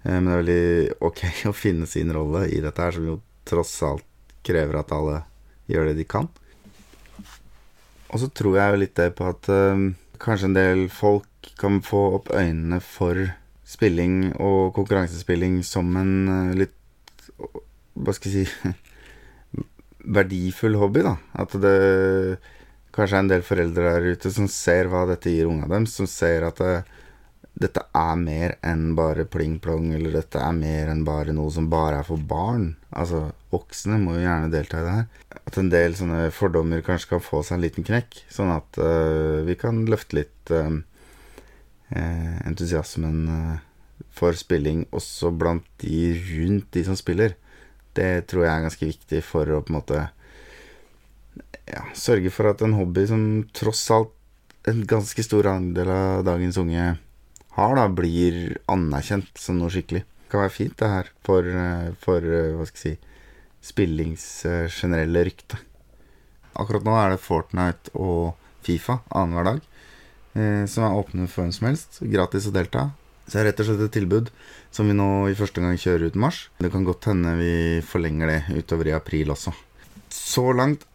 Eh, 0.03 0.19
men 0.19 0.29
det 0.29 0.35
er 0.35 0.43
veldig 0.43 0.99
ok 1.11 1.25
å 1.51 1.57
finne 1.57 1.89
sin 1.91 2.13
rolle 2.15 2.47
i 2.51 2.61
dette 2.63 2.83
her, 2.83 2.97
som 2.97 3.07
jo 3.07 3.19
tross 3.49 3.75
alt 3.87 4.07
krever 4.47 4.81
at 4.81 4.93
alle 4.95 5.25
gjør 5.71 5.91
det 5.91 5.99
de 6.01 6.07
kan. 6.09 6.31
Og 8.11 8.23
så 8.23 8.31
tror 8.35 8.59
jeg 8.59 8.73
jo 8.73 8.81
litt 8.83 8.97
det 8.99 9.13
på 9.19 9.29
at 9.31 9.51
øh, 9.53 9.91
kanskje 10.23 10.51
en 10.51 10.57
del 10.57 10.87
folk 10.93 11.53
kan 11.61 11.79
få 11.85 12.01
opp 12.19 12.33
øynene 12.35 12.81
for 12.83 13.31
spilling 13.71 14.33
og 14.41 14.73
konkurransespilling 14.77 15.61
som 15.67 15.91
en 16.01 16.15
uh, 16.29 16.55
litt 16.59 16.77
Hva 18.01 18.15
skal 18.17 18.33
jeg 18.33 18.49
si 18.49 18.73
verdifull 20.17 20.79
hobby, 20.81 21.05
da. 21.05 21.19
At 21.37 21.53
det 21.61 21.77
kanskje 22.95 23.19
er 23.19 23.23
en 23.23 23.31
del 23.31 23.45
foreldre 23.47 23.93
der 23.95 24.17
ute 24.17 24.33
som 24.33 24.49
ser 24.51 24.89
hva 24.91 25.05
dette 25.11 25.31
gir 25.31 25.51
unga 25.51 25.69
deres, 25.71 25.95
som 25.99 26.09
ser 26.11 26.49
at 26.49 26.63
det, 26.63 26.81
uh, 26.81 26.97
dette 27.61 27.83
er 27.99 28.15
mer 28.17 28.55
enn 28.65 28.95
bare 28.97 29.27
pling-plong, 29.29 29.91
eller 29.93 30.15
dette 30.15 30.41
er 30.41 30.55
mer 30.57 30.89
enn 30.89 31.03
bare 31.05 31.35
noe 31.37 31.51
som 31.53 31.67
bare 31.69 31.99
er 32.01 32.07
for 32.07 32.23
barn. 32.31 32.71
Altså, 32.97 33.27
voksne 33.53 33.99
må 34.01 34.15
jo 34.17 34.23
gjerne 34.23 34.49
delta 34.55 34.81
i 34.81 34.87
det 34.87 34.95
her. 34.95 35.43
At 35.43 35.59
en 35.61 35.69
del 35.73 35.97
sånne 35.99 36.31
fordommer 36.33 36.81
kanskje 36.87 37.11
kan 37.11 37.25
få 37.27 37.43
seg 37.45 37.59
en 37.59 37.67
liten 37.67 37.85
knekk, 37.85 38.23
sånn 38.33 38.55
at 38.55 38.81
uh, 38.81 39.43
vi 39.45 39.59
kan 39.61 39.83
løfte 39.91 40.23
litt 40.23 40.55
uh, 40.55 40.71
Eh, 40.71 40.90
entusiasmen 41.91 43.21
eh, 43.35 43.59
for 44.15 44.37
spilling 44.39 44.87
også 44.95 45.33
blant 45.35 45.67
de 45.83 46.15
rundt 46.17 46.71
de 46.75 46.85
som 46.87 46.99
spiller. 46.99 47.37
Det 47.97 48.27
tror 48.31 48.47
jeg 48.47 48.55
er 48.55 48.67
ganske 48.67 48.91
viktig 48.93 49.23
for 49.27 49.51
å 49.51 49.63
på 49.65 49.73
en 49.73 49.79
måte 49.81 50.01
ja, 51.71 51.85
sørge 51.95 52.33
for 52.35 52.51
at 52.51 52.63
en 52.65 52.77
hobby 52.79 53.07
som 53.11 53.23
tross 53.57 53.83
alt 53.95 54.15
en 54.69 54.83
ganske 54.87 55.23
stor 55.25 55.49
andel 55.51 55.91
av 55.91 56.25
dagens 56.27 56.59
unge 56.61 56.87
har, 57.57 57.77
da, 57.77 57.87
blir 57.89 58.59
anerkjent 58.71 59.31
som 59.41 59.59
noe 59.59 59.73
skikkelig. 59.73 60.05
Det 60.05 60.33
kan 60.33 60.45
være 60.45 60.55
fint, 60.55 60.77
det 60.79 60.91
her, 60.91 61.09
for, 61.27 61.47
eh, 61.47 61.89
for 61.99 62.25
eh, 62.25 62.53
hva 62.57 62.67
skal 62.69 62.85
jeg 62.93 62.99
si 63.01 63.71
spillings 63.73 64.27
eh, 64.49 64.69
generelle 64.71 65.25
rykte. 65.27 65.59
Akkurat 66.61 66.87
nå 66.87 66.95
er 66.99 67.15
det 67.15 67.25
Fortnite 67.25 67.95
og 67.99 68.37
Fifa 68.65 69.01
annenhver 69.09 69.49
dag, 69.51 69.67
eh, 70.35 70.65
som 70.71 70.87
er 70.87 70.99
åpne 70.99 71.29
for 71.31 71.45
hvem 71.45 71.55
som 71.55 71.71
helst. 71.71 72.01
Gratis 72.03 72.49
å 72.51 72.55
delta. 72.55 72.91
Så 73.27 73.37
det 73.37 73.43
er 73.43 73.49
rett 73.51 73.61
og 73.63 73.69
slett 73.69 73.83
et 73.87 73.95
tilbud 73.95 74.31
som 74.75 74.89
vi 74.91 74.97
nå 74.97 75.11
i 75.31 75.37
første 75.39 75.63
gang 75.63 75.79
kjører 75.79 76.11
ut 76.11 76.19
mars. 76.19 76.49
Det 76.59 76.73
kan 76.73 76.87
godt 76.87 77.11
hende 77.13 77.37
vi 77.39 77.53
forlenger 77.87 78.33
det 78.33 78.63
utover 78.63 78.91
i 78.91 78.97
april 78.97 79.31
også. 79.37 79.55
Så 80.11 80.51
langt 80.57 80.87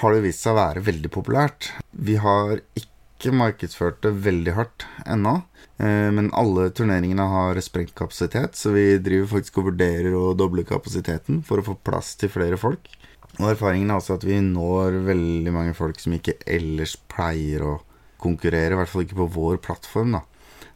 har 0.00 0.14
det 0.14 0.24
vist 0.24 0.42
seg 0.42 0.56
å 0.56 0.58
være 0.62 0.82
veldig 0.88 1.10
populært. 1.14 1.70
Vi 1.92 2.16
har 2.18 2.58
ikke 2.74 3.34
markedsført 3.36 4.00
det 4.02 4.14
veldig 4.24 4.56
hardt 4.56 4.86
ennå. 5.06 5.36
Eh, 5.78 6.10
men 6.14 6.32
alle 6.36 6.68
turneringene 6.74 7.26
har 7.30 7.58
sprengt 7.64 7.94
kapasitet, 7.98 8.58
så 8.58 8.74
vi 8.74 8.98
driver 9.02 9.32
faktisk 9.36 9.58
og 9.60 9.72
vurderer 9.72 10.14
å 10.14 10.34
doble 10.38 10.66
kapasiteten 10.66 11.42
for 11.46 11.60
å 11.60 11.66
få 11.66 11.78
plass 11.86 12.14
til 12.20 12.30
flere 12.32 12.58
folk. 12.60 12.90
Og 13.40 13.48
erfaringen 13.50 13.90
er 13.90 13.98
også 13.98 14.18
at 14.18 14.26
vi 14.26 14.38
når 14.42 15.00
veldig 15.08 15.54
mange 15.54 15.74
folk 15.74 15.98
som 15.98 16.14
ikke 16.14 16.38
ellers 16.46 16.94
pleier 17.10 17.64
å 17.66 17.74
konkurrere, 18.24 18.72
i 18.74 18.80
hvert 18.80 18.90
fall 18.90 19.04
ikke 19.04 19.20
på 19.22 19.30
vår 19.36 19.60
plattform. 19.64 20.16
da. 20.18 20.24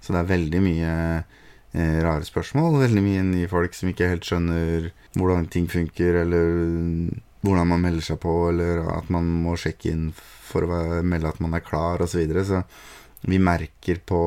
Så 0.00 0.14
det 0.14 0.20
er 0.20 0.32
veldig 0.32 0.60
mye 0.62 0.92
eh, 1.18 1.98
rare 2.04 2.26
spørsmål, 2.26 2.78
veldig 2.84 3.04
mye 3.04 3.24
nye 3.26 3.50
folk 3.50 3.74
som 3.76 3.90
ikke 3.90 4.10
helt 4.12 4.28
skjønner 4.28 4.90
hvordan 5.18 5.48
ting 5.52 5.66
funker, 5.70 6.22
eller 6.22 6.52
hvordan 7.42 7.70
man 7.72 7.82
melder 7.82 8.04
seg 8.04 8.20
på, 8.22 8.34
eller 8.52 8.84
at 8.94 9.10
man 9.14 9.26
må 9.44 9.56
sjekke 9.58 9.92
inn 9.92 10.10
for 10.16 10.64
å 10.64 11.02
melde 11.06 11.32
at 11.32 11.42
man 11.44 11.56
er 11.56 11.64
klar, 11.64 12.02
osv. 12.02 12.14
Så, 12.14 12.22
videre. 12.22 12.44
så 12.46 12.62
vi 13.28 13.40
merker 13.42 14.00
på 14.06 14.22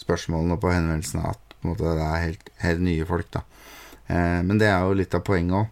spørsmålene 0.00 0.56
og 0.56 0.62
på 0.62 0.72
henvendelsene 0.72 1.30
at 1.30 1.56
på 1.64 1.70
måte, 1.70 1.94
det 1.96 2.04
er 2.04 2.24
helt, 2.26 2.50
helt, 2.60 2.84
nye 2.84 3.06
folk. 3.08 3.30
da. 3.32 3.44
Eh, 4.06 4.40
men 4.44 4.60
det 4.60 4.68
er 4.68 4.84
jo 4.84 4.98
litt 4.98 5.16
av 5.16 5.24
poenget 5.24 5.62
òg. 5.62 5.70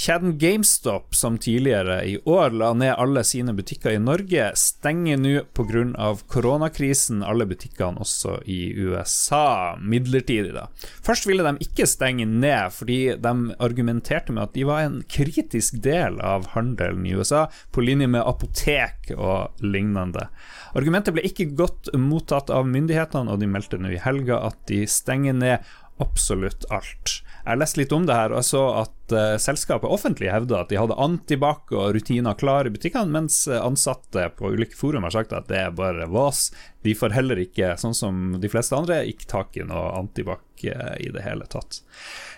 Kjeden 0.00 0.38
GameStop, 0.38 1.14
som 1.14 1.38
tidligere 1.38 2.04
i 2.08 2.14
år 2.24 2.54
la 2.56 2.70
ned 2.72 2.94
alle 2.96 3.20
sine 3.24 3.52
butikker 3.52 3.92
i 3.92 3.98
Norge, 4.00 4.46
stenger 4.56 5.18
nå 5.20 5.42
pga. 5.52 6.14
koronakrisen 6.32 7.20
alle 7.20 7.44
butikkene 7.44 8.00
også 8.00 8.38
i 8.48 8.72
USA, 8.80 9.76
midlertidig, 9.76 10.54
da. 10.56 10.70
Først 11.04 11.28
ville 11.28 11.44
de 11.44 11.68
ikke 11.68 11.84
stenge 11.84 12.24
ned, 12.24 12.72
fordi 12.72 12.98
de 13.20 13.34
argumenterte 13.60 14.32
med 14.32 14.46
at 14.46 14.56
de 14.56 14.64
var 14.64 14.86
en 14.86 15.02
kritisk 15.04 15.76
del 15.84 16.16
av 16.24 16.48
handelen 16.54 17.04
i 17.04 17.12
USA, 17.12 17.50
på 17.68 17.84
linje 17.84 18.08
med 18.08 18.24
apotek 18.24 19.12
og 19.18 19.60
lignende. 19.60 20.30
Argumentet 20.72 21.12
ble 21.12 21.28
ikke 21.28 21.52
godt 21.60 21.92
mottatt 21.92 22.48
av 22.48 22.64
myndighetene, 22.64 23.28
og 23.28 23.44
de 23.44 23.52
meldte 23.52 23.76
nå 23.76 23.92
i 23.92 24.00
helga 24.00 24.46
at 24.48 24.64
de 24.72 24.86
stenger 24.88 25.36
ned 25.36 25.74
absolutt 26.00 26.64
alt. 26.72 27.20
Jeg 27.46 27.60
leste 27.60 27.80
litt 27.80 27.94
om 27.96 28.04
det 28.08 28.16
her, 28.16 28.34
og 28.36 28.44
så 28.44 28.60
at 28.82 29.14
uh, 29.14 29.38
selskapet 29.40 29.88
offentlig 29.90 30.28
hevda 30.32 30.60
at 30.60 30.72
de 30.72 30.78
hadde 30.80 30.98
antibac 31.00 31.72
og 31.72 31.94
rutiner 31.96 32.36
klare 32.38 32.68
i 32.68 32.74
butikkene, 32.74 33.12
mens 33.14 33.42
ansatte 33.48 34.28
på 34.36 34.52
ulike 34.54 34.76
forum 34.76 35.06
har 35.08 35.16
sagt 35.16 35.34
at 35.36 35.48
det 35.50 35.58
er 35.64 35.74
bare 35.76 36.08
vas. 36.12 36.48
De 36.84 36.94
får 36.96 37.16
heller 37.16 37.40
ikke, 37.40 37.74
sånn 37.80 37.96
som 37.96 38.22
de 38.40 38.52
fleste 38.52 38.76
andre, 38.76 39.02
ikke 39.08 39.28
tak 39.30 39.56
i 39.56 39.66
noe 39.66 39.90
antibac 39.98 40.44
uh, 40.68 40.96
i 41.00 41.10
det 41.12 41.24
hele 41.24 41.48
tatt. 41.50 41.82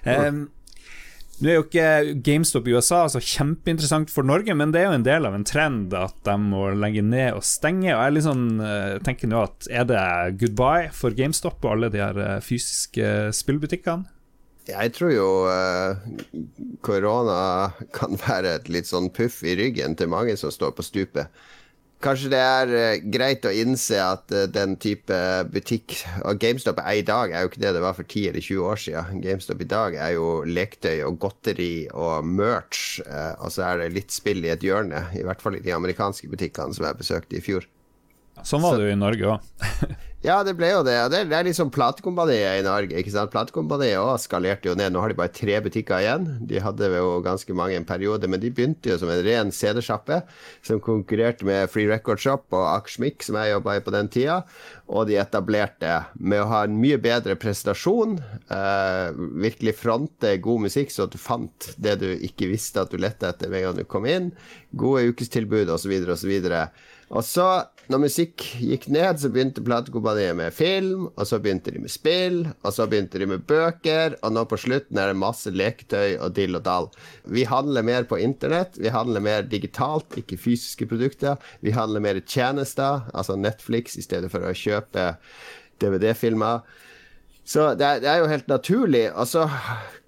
Um, 0.06 0.46
nå 1.42 1.50
er 1.50 1.56
jo 1.58 1.64
ikke 1.64 2.14
GameStop 2.22 2.68
i 2.70 2.74
USA 2.76 3.02
så 3.10 3.18
kjempeinteressant 3.18 4.12
for 4.14 4.26
Norge, 4.26 4.54
men 4.54 4.70
det 4.70 4.84
er 4.84 4.90
jo 4.90 4.96
en 5.00 5.06
del 5.06 5.26
av 5.26 5.34
en 5.34 5.46
trend 5.48 5.94
at 5.98 6.14
de 6.28 6.38
må 6.38 6.68
legge 6.78 7.02
ned 7.02 7.34
og 7.34 7.42
stenge. 7.46 7.90
Og 7.90 7.98
jeg 7.98 8.16
liksom, 8.20 8.48
uh, 8.62 8.96
tenker 9.02 9.30
nå 9.32 9.42
at 9.48 9.66
er 9.66 9.90
det 9.90 10.08
goodbye 10.44 10.92
for 10.94 11.18
GameStop 11.18 11.64
og 11.66 11.74
alle 11.74 11.90
de 11.90 12.04
her 12.04 12.42
fysiske 12.46 13.32
spillbutikkene? 13.34 14.21
Jeg 14.68 14.92
tror 14.94 15.10
jo 15.10 15.30
uh, 15.50 15.98
korona 16.86 17.72
kan 17.96 18.14
være 18.20 18.58
et 18.60 18.68
litt 18.70 18.86
sånn 18.86 19.10
puff 19.14 19.40
i 19.42 19.56
ryggen 19.58 19.96
til 19.98 20.12
mange 20.12 20.36
som 20.38 20.52
står 20.54 20.76
på 20.76 20.86
stupet. 20.86 21.42
Kanskje 22.02 22.30
det 22.30 22.42
er 22.42 22.70
uh, 22.70 23.02
greit 23.14 23.46
å 23.46 23.54
innse 23.54 23.98
at 23.98 24.30
uh, 24.30 24.44
den 24.50 24.76
type 24.82 25.18
butikk 25.50 25.96
Og 26.28 26.38
GameStop 26.42 26.78
er 26.82 27.00
i 27.00 27.04
dag 27.06 27.34
er 27.34 27.42
jo 27.42 27.50
ikke 27.50 27.62
det 27.64 27.74
det 27.74 27.82
var 27.82 27.98
for 27.98 28.06
10 28.06 28.30
eller 28.30 28.46
20 28.46 28.70
år 28.70 28.82
siden. 28.84 29.20
GameStop 29.26 29.66
i 29.66 29.70
dag 29.74 29.98
er 29.98 30.14
jo 30.14 30.30
lektøy 30.46 31.02
og 31.08 31.18
godteri 31.26 31.74
og 31.90 32.26
merch, 32.26 33.00
og 33.42 33.50
så 33.50 33.66
er 33.72 33.82
det 33.82 33.94
litt 33.98 34.14
spill 34.14 34.46
i 34.46 34.54
et 34.54 34.62
hjørne. 34.62 35.08
I 35.18 35.26
hvert 35.26 35.42
fall 35.42 35.58
i 35.58 35.64
de 35.64 35.74
amerikanske 35.74 36.30
butikkene 36.30 36.78
som 36.78 36.86
jeg 36.86 37.02
besøkte 37.02 37.38
i 37.38 37.42
fjor. 37.42 37.66
Sånn 38.46 38.62
var 38.64 38.78
det 38.78 38.88
jo 38.88 38.94
i 38.94 38.98
Norge 38.98 39.28
òg. 39.34 39.44
ja, 40.26 40.36
det 40.46 40.54
ble 40.58 40.68
jo 40.70 40.82
det. 40.86 40.94
Det 41.12 41.20
er, 41.22 41.46
liksom 41.46 41.70
platekompaniet 41.74 42.60
i 42.60 42.64
Norge. 42.66 42.98
ikke 42.98 43.12
sant? 43.14 43.32
Platekompaniet 43.32 44.00
òg 44.00 44.20
skalerte 44.22 44.70
jo 44.70 44.76
ned. 44.78 44.94
Nå 44.94 45.02
har 45.02 45.12
de 45.12 45.18
bare 45.18 45.32
tre 45.34 45.58
butikker 45.64 46.02
igjen. 46.02 46.26
De 46.48 46.62
hadde 46.62 46.90
jo 46.92 47.20
ganske 47.24 47.56
mange 47.58 47.78
en 47.78 47.86
periode, 47.88 48.30
men 48.30 48.42
de 48.42 48.52
begynte 48.54 48.92
jo 48.92 48.98
som 49.00 49.10
en 49.12 49.22
ren 49.26 49.52
CD-sjappe 49.54 50.22
som 50.66 50.82
konkurrerte 50.82 51.46
med 51.48 51.70
Free 51.72 51.90
Record 51.90 52.22
Shop 52.22 52.46
og 52.54 52.66
Akersmik, 52.72 53.22
som 53.26 53.38
jeg 53.40 53.54
jobba 53.54 53.78
i 53.78 53.84
på 53.84 53.94
den 53.94 54.10
tida. 54.12 54.42
Og 54.92 55.08
de 55.08 55.18
etablerte 55.22 55.98
med 56.18 56.44
å 56.44 56.48
ha 56.52 56.64
en 56.66 56.78
mye 56.78 56.98
bedre 57.02 57.38
presentasjon, 57.40 58.18
eh, 58.52 59.10
virkelig 59.46 59.78
fronte 59.80 60.36
god 60.42 60.66
musikk, 60.68 60.90
så 60.94 61.06
at 61.06 61.14
du 61.14 61.20
fant 61.22 61.72
det 61.78 61.98
du 62.02 62.10
ikke 62.14 62.50
visste 62.50 62.82
at 62.82 62.92
du 62.92 62.98
lette 63.00 63.26
etter 63.28 63.50
med 63.50 63.62
en 63.62 63.70
gang 63.70 63.82
du 63.82 63.88
kom 63.88 64.06
inn. 64.06 64.32
Gode 64.76 65.06
ukestilbud 65.12 65.70
osv. 65.72 65.94
osv. 66.14 66.34
Og 67.12 67.24
så, 67.28 67.44
når 67.92 68.00
musikk 68.06 68.40
gikk 68.56 68.86
ned, 68.92 69.18
så 69.20 69.28
begynte 69.32 69.60
platekompaniet 69.64 70.36
med 70.38 70.54
film, 70.56 71.10
og 71.10 71.26
så 71.28 71.36
begynte 71.44 71.74
de 71.74 71.82
med 71.82 71.92
spill, 71.92 72.38
og 72.64 72.72
så 72.72 72.86
begynte 72.88 73.20
de 73.20 73.28
med 73.28 73.44
bøker, 73.48 74.16
og 74.24 74.32
nå 74.32 74.46
på 74.48 74.58
slutten 74.62 74.96
er 74.96 75.12
det 75.12 75.18
masse 75.20 75.52
leketøy 75.52 76.16
og 76.16 76.32
dill 76.38 76.56
og 76.56 76.64
dall. 76.64 76.88
Vi 77.28 77.44
handler 77.48 77.84
mer 77.84 78.08
på 78.08 78.20
internett, 78.22 78.80
vi 78.80 78.94
handler 78.94 79.24
mer 79.24 79.44
digitalt, 79.44 80.16
ikke 80.16 80.40
fysiske 80.40 80.88
produkter. 80.88 81.36
Vi 81.60 81.76
handler 81.76 82.00
mer 82.00 82.22
tjenester, 82.24 83.04
altså 83.12 83.36
Netflix 83.36 84.00
i 84.00 84.06
stedet 84.08 84.32
for 84.32 84.48
å 84.48 84.56
kjøpe 84.56 85.12
DVD-filmer. 85.84 86.64
Så 87.44 87.74
det 87.76 87.84
er, 87.84 88.00
det 88.00 88.08
er 88.08 88.22
jo 88.22 88.32
helt 88.32 88.48
naturlig. 88.48 89.10
Og 89.12 89.28
så 89.28 89.44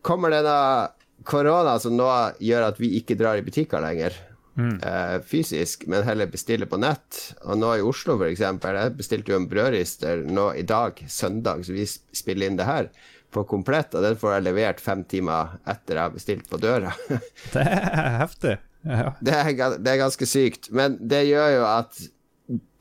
kommer 0.07 0.33
denne 0.33 0.95
korona 1.29 1.77
som 1.83 1.99
nå 1.99 2.09
gjør 2.41 2.71
at 2.71 2.81
vi 2.81 2.95
ikke 2.97 3.19
drar 3.21 3.37
i 3.37 3.45
butikker 3.45 3.85
lenger 3.85 4.17
mm. 4.57 4.77
uh, 4.83 5.17
fysisk, 5.27 5.87
men 5.91 6.07
heller 6.07 6.31
bestille 6.31 6.69
på 6.71 6.81
nett. 6.83 7.21
Og 7.45 7.59
nå 7.61 7.75
i 7.79 7.85
Oslo, 7.85 8.19
f.eks., 8.19 8.45
jeg 8.45 8.95
bestilte 8.99 9.35
jo 9.35 9.41
en 9.41 9.49
brødrister 9.51 10.25
nå 10.29 10.51
i 10.59 10.65
dag, 10.69 11.01
søndag, 11.09 11.65
så 11.67 11.77
vi 11.77 11.87
spiller 11.89 12.49
inn 12.49 12.61
det 12.61 12.69
her, 12.69 12.91
på 13.35 13.43
komplett, 13.51 13.95
og 13.99 14.05
den 14.05 14.19
får 14.19 14.37
jeg 14.37 14.47
levert 14.47 14.83
fem 14.83 15.03
timer 15.11 15.57
etter 15.67 15.99
jeg 15.99 16.07
har 16.07 16.15
bestilt 16.15 16.51
på 16.51 16.61
døra. 16.63 16.93
det 17.55 17.65
er 17.65 18.19
heftig. 18.21 18.59
Ja. 18.85 19.15
Det, 19.19 19.35
er, 19.35 19.79
det 19.81 19.91
er 19.91 20.03
ganske 20.05 20.29
sykt, 20.29 20.69
men 20.71 20.99
det 21.01 21.25
gjør 21.31 21.57
jo 21.57 21.65
at 21.67 22.05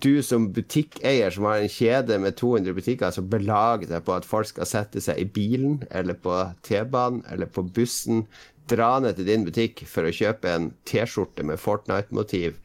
du 0.04 0.18
som 0.26 0.50
butikkeier 0.52 1.32
som 1.32 1.46
har 1.48 1.62
en 1.64 1.72
kjede 1.72 2.18
med 2.20 2.36
200 2.36 2.76
butikker, 2.76 3.14
som 3.16 3.30
belager 3.32 3.88
deg 3.88 4.04
på 4.04 4.16
at 4.18 4.28
folk 4.28 4.50
skal 4.50 4.68
sette 4.68 5.02
seg 5.04 5.22
i 5.22 5.28
bilen 5.30 5.78
eller 5.90 6.18
på 6.20 6.36
T-banen 6.68 7.24
eller 7.32 7.48
på 7.48 7.64
bussen 7.64 8.26
dra 8.70 8.96
ned 9.04 9.18
til 9.18 9.28
din 9.28 9.46
butikk 9.48 9.84
for 9.90 10.08
å 10.08 10.14
kjøpe 10.14 10.52
en 10.52 10.70
T-skjorte 10.88 11.46
med 11.48 11.62
Fortnite-motiv 11.62 12.60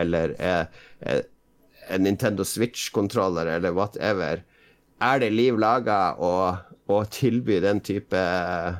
eller 0.00 0.34
eh, 0.38 0.64
eh, 1.00 1.22
en 1.88 2.04
Nintendo 2.04 2.44
Switch-kontroller 2.44 3.48
eller 3.56 3.72
whatever, 3.76 4.42
er 5.00 5.22
det 5.22 5.30
liv 5.32 5.56
laga 5.60 6.12
å, 6.18 6.32
å, 6.90 7.00
tilby 7.12 7.60
den 7.64 7.80
type 7.84 8.18
eh, 8.18 8.78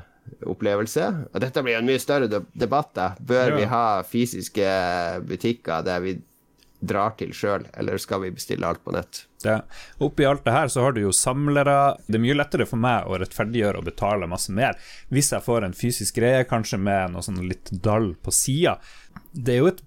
opplevelse? 0.49 1.07
Og 1.33 1.41
dette 1.41 1.63
blir 1.65 1.79
en 1.79 1.87
mye 1.89 2.01
større 2.01 2.29
debatt. 2.29 2.91
da. 2.93 3.11
Bør 3.19 3.53
ja. 3.53 3.57
vi 3.57 3.69
ha 3.71 3.85
fysiske 4.05 4.73
butikker 5.25 5.85
der 5.87 6.03
vi 6.05 6.17
drar 6.79 7.15
til 7.19 7.33
sjøl, 7.35 7.65
eller 7.77 7.99
skal 7.99 8.23
vi 8.23 8.31
bestille 8.35 8.67
alt 8.67 8.81
på 8.85 8.93
nett? 8.95 9.25
Det. 9.43 9.57
Oppi 10.03 10.25
alt 10.27 10.45
det 10.45 10.55
her 10.55 10.71
så 10.71 10.83
har 10.83 10.95
du 10.95 11.01
jo 11.01 11.11
samlere. 11.15 11.97
Det 12.07 12.19
er 12.19 12.23
mye 12.23 12.37
lettere 12.37 12.67
for 12.69 12.81
meg 12.81 13.07
å 13.07 13.19
rettferdiggjøre 13.19 13.81
og 13.81 13.87
betale 13.87 14.27
masse 14.31 14.51
mer 14.55 14.79
hvis 15.13 15.31
jeg 15.33 15.45
får 15.45 15.67
en 15.67 15.75
fysisk 15.75 16.19
greie, 16.19 16.47
kanskje 16.47 16.79
med 16.81 17.13
noe 17.13 17.23
sånn 17.25 17.41
litt 17.47 17.71
dall 17.71 18.13
på 18.23 18.33
sida. 18.35 18.77
Det 19.31 19.55
er 19.55 19.63
jo 19.63 19.71
et 19.73 19.83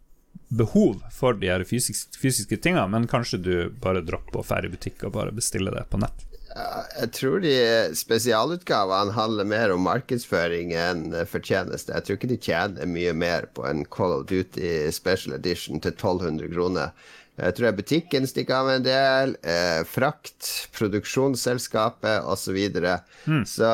behov 0.52 1.00
for 1.14 1.38
de 1.38 1.48
her 1.52 1.64
fysiske, 1.68 2.18
fysiske 2.20 2.58
tingene, 2.60 2.88
men 2.92 3.08
kanskje 3.10 3.40
du 3.40 3.54
bare 3.82 4.04
dropper 4.04 4.42
å 4.42 4.44
dra 4.46 4.60
i 4.66 4.72
butikk 4.72 5.06
og 5.08 5.16
bare 5.16 5.34
bestille 5.34 5.72
det 5.74 5.86
på 5.90 6.00
nett. 6.02 6.28
Jeg 6.52 7.08
tror 7.16 7.40
de 7.40 7.54
spesialutgavene 7.96 9.14
handler 9.16 9.48
mer 9.48 9.72
om 9.72 9.86
markedsføring 9.86 10.74
enn 10.76 11.06
fortjeneste. 11.30 11.94
Jeg 11.96 12.04
tror 12.04 12.18
ikke 12.18 12.32
de 12.34 12.40
tjener 12.44 12.90
mye 12.90 13.14
mer 13.16 13.48
på 13.56 13.64
en 13.64 13.86
Call 13.88 14.18
of 14.18 14.26
Duty 14.28 14.90
Special 14.92 15.38
Edition 15.38 15.80
til 15.80 15.94
1200 15.94 16.52
kroner. 16.52 16.92
Jeg 17.40 17.56
tror 17.56 17.72
butikken 17.72 18.28
stikker 18.28 18.58
av 18.58 18.68
en 18.74 18.84
del. 18.84 19.32
Eh, 19.40 19.80
frakt, 19.88 20.68
produksjonsselskapet 20.76 22.28
osv. 22.28 22.58
Så, 22.76 22.96
mm. 23.24 23.44
så 23.48 23.70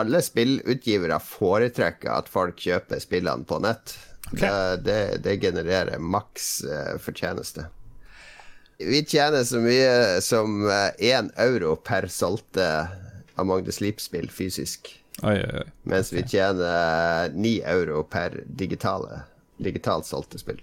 alle 0.00 0.24
spillutgivere 0.24 1.20
foretrekker 1.20 2.14
at 2.14 2.32
folk 2.32 2.56
kjøper 2.64 3.04
spillene 3.04 3.44
på 3.44 3.60
nett. 3.66 3.92
Okay. 4.32 4.48
Det, 4.48 4.76
det, 4.84 5.18
det, 5.24 5.36
genererer 5.40 5.98
maks 5.98 6.60
eh, 6.64 6.94
fortjeneste. 7.00 7.66
Vi 8.78 9.02
tjener 9.04 9.44
så 9.44 9.58
mye 9.58 10.20
som 10.22 10.62
én 10.98 11.32
euro 11.34 11.74
per 11.76 12.06
solgte 12.12 12.68
Among 13.38 13.64
the 13.64 13.72
Sleep-spill 13.72 14.30
fysisk. 14.30 14.92
Oi, 15.22 15.34
oi, 15.34 15.58
oi. 15.62 15.66
Mens 15.82 16.12
vi 16.12 16.22
tjener 16.22 17.28
ni 17.34 17.58
euro 17.66 18.04
per 18.04 18.42
digitale, 18.46 19.22
digitalt 19.58 20.06
solgte 20.06 20.38
spill. 20.38 20.62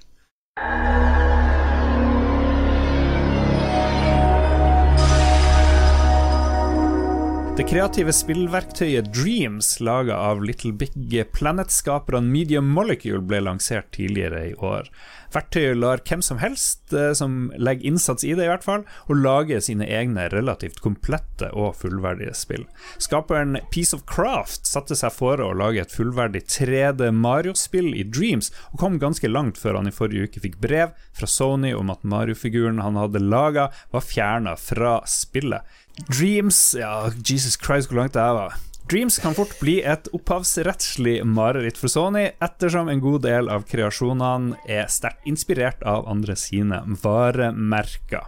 Det 7.55 7.63
kreative 7.69 8.11
spillverktøyet 8.11 9.13
Dreams, 9.15 9.77
laga 9.79 10.17
av 10.19 10.41
Little 10.43 10.73
Big 10.75 11.13
Planet-skaperne 11.31 12.27
Medium 12.27 12.67
Molecule, 12.67 13.21
ble 13.23 13.39
lansert 13.45 13.93
tidligere 13.95 14.41
i 14.49 14.55
år. 14.59 14.89
Verktøyet 15.31 15.79
lar 15.79 16.01
hvem 16.03 16.19
som 16.23 16.41
helst, 16.41 16.91
eh, 16.91 17.13
som 17.15 17.53
legger 17.55 17.87
innsats 17.87 18.27
i 18.27 18.33
det 18.35 18.43
i 18.43 18.49
hvert 18.51 18.65
fall, 18.65 18.83
å 19.07 19.15
lage 19.15 19.61
sine 19.63 19.87
egne 19.87 20.27
relativt 20.33 20.81
komplette 20.83 21.47
og 21.53 21.77
fullverdige 21.79 22.35
spill. 22.35 22.65
Skaperen 22.99 23.55
Piece 23.71 23.95
of 23.95 24.03
Craft 24.03 24.67
satte 24.67 24.95
seg 24.99 25.15
for 25.15 25.39
å 25.39 25.53
lage 25.55 25.79
et 25.79 25.95
fullverdig 25.95 26.43
3D 26.51 27.07
Mario-spill 27.15 27.93
i 27.95 28.03
Dreams, 28.03 28.51
og 28.73 28.83
kom 28.83 28.99
ganske 28.99 29.31
langt 29.31 29.57
før 29.57 29.79
han 29.79 29.87
i 29.87 29.95
forrige 29.95 30.27
uke 30.27 30.43
fikk 30.43 30.59
brev 30.59 30.91
fra 31.15 31.27
Sony 31.27 31.71
om 31.73 31.89
at 31.89 32.03
Mario-figuren 32.03 32.83
han 32.83 32.99
hadde 32.99 33.23
laga, 33.23 33.71
var 33.95 34.03
fjerna 34.03 34.59
fra 34.59 34.99
spillet. 35.07 35.63
Dreams 36.03 36.75
Ja, 36.77 37.09
Jesus 37.23 37.55
Christ, 37.57 37.89
hvor 37.89 38.01
langt 38.01 38.13
det 38.13 38.23
var. 38.35 38.55
Dreams 38.91 39.17
kan 39.17 39.33
fort 39.33 39.55
bli 39.57 39.79
et 39.81 40.05
opphavsrettslig 40.13 41.23
mareritt 41.25 41.79
for 41.79 41.89
Sony, 41.89 42.27
ettersom 42.43 42.91
en 42.91 43.01
god 43.01 43.23
del 43.25 43.49
av 43.49 43.63
kreasjonene 43.65 44.59
er 44.69 44.91
sterkt 44.93 45.25
inspirert 45.25 45.81
av 45.87 46.05
andre 46.11 46.35
sine 46.37 46.83
varemerker. 47.01 48.27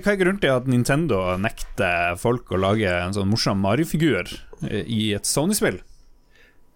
Hva 0.00 0.14
er 0.14 0.18
grunnen 0.18 0.40
til 0.42 0.56
at 0.56 0.66
Nintendo 0.70 1.20
nekter 1.38 2.16
folk 2.18 2.50
å 2.50 2.58
lage 2.58 2.90
en 2.90 3.14
sånn 3.14 3.30
morsom 3.30 3.60
Mario-figur 3.62 4.32
i 4.70 5.12
et 5.14 5.28
Sony-spill? 5.28 5.78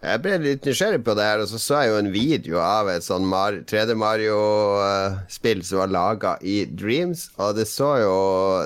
Jeg 0.05 0.21
ble 0.21 0.35
litt 0.43 0.67
nysgjerrig 0.69 1.01
på 1.07 1.15
det 1.17 1.25
her, 1.25 1.41
og 1.41 1.49
så 1.49 1.59
så 1.61 1.79
jeg 1.81 1.91
jo 1.91 2.01
en 2.01 2.11
video 2.13 2.59
av 2.61 2.91
et 2.93 3.05
sånn 3.07 3.25
3D 3.71 3.95
Mario-spill 3.97 5.63
som 5.65 5.81
var 5.81 5.95
laga 5.95 6.35
i 6.45 6.59
Dreams, 6.69 7.31
og 7.41 7.57
det 7.57 7.65
så 7.71 7.95
jo 8.03 8.19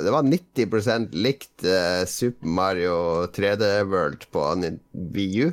Det 0.03 0.15
var 0.15 0.27
90% 0.27 1.15
likt 1.15 1.67
uh, 1.67 2.03
Super 2.11 2.55
Mario 2.59 2.99
3D 3.35 3.71
World 3.87 4.27
på 4.35 4.49
VU. 5.15 5.53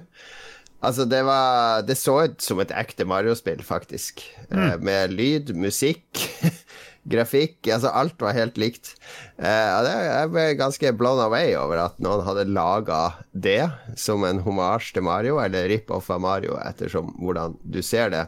Altså, 0.86 1.06
det 1.06 1.22
var 1.26 1.86
Det 1.86 1.98
så 1.98 2.18
ut 2.26 2.42
som 2.42 2.62
et 2.62 2.74
ekte 2.74 3.06
Mario-spill, 3.06 3.62
faktisk. 3.66 4.26
Mm. 4.50 4.58
Uh, 4.58 4.76
med 4.82 5.14
lyd, 5.14 5.54
musikk 5.54 6.26
grafikk. 7.10 7.60
Altså, 7.70 7.92
alt 7.94 8.22
var 8.22 8.38
helt 8.38 8.60
likt. 8.62 8.94
Eh, 9.38 9.90
jeg 9.90 10.32
ble 10.34 10.46
ganske 10.60 10.94
blown 10.98 11.22
away 11.24 11.54
over 11.60 11.86
at 11.88 12.00
noen 12.04 12.26
hadde 12.26 12.48
laga 12.52 13.02
det 13.32 13.62
som 14.00 14.26
en 14.28 14.42
homasj 14.46 14.96
til 14.96 15.06
Mario, 15.08 15.40
eller 15.44 15.70
rip-off 15.72 16.10
av 16.14 16.24
Mario, 16.26 16.58
ettersom 16.62 17.14
hvordan 17.22 17.58
du 17.64 17.82
ser 17.86 18.14
det. 18.14 18.26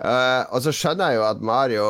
Eh, 0.00 0.42
og 0.48 0.62
så 0.64 0.72
skjønner 0.72 1.12
jeg 1.12 1.20
jo 1.20 1.26
at 1.28 1.44
Mario 1.44 1.88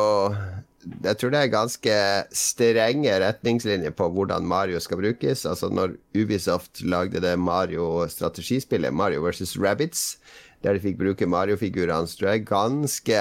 jeg 0.81 1.17
tror 1.19 1.29
det 1.29 1.39
er 1.43 1.51
ganske 1.53 1.95
strenge 2.33 3.13
retningslinjer 3.21 3.93
på 3.93 4.07
hvordan 4.15 4.47
Mario 4.49 4.79
skal 4.81 4.97
brukes. 4.97 5.45
Altså 5.45 5.69
Når 5.69 5.93
Ubisoft 6.17 6.81
lagde 6.81 7.21
det 7.21 7.35
Mario-strategispillet, 7.37 8.93
Mario 8.93 9.21
versus 9.21 9.53
Rabbits, 9.61 10.17
der 10.63 10.73
de 10.73 10.81
fikk 10.81 10.97
bruke 10.97 11.29
Mario-figurene, 11.29 12.09
så 12.09 12.17
tror 12.17 12.33
jeg 12.33 12.47
ganske 12.49 13.19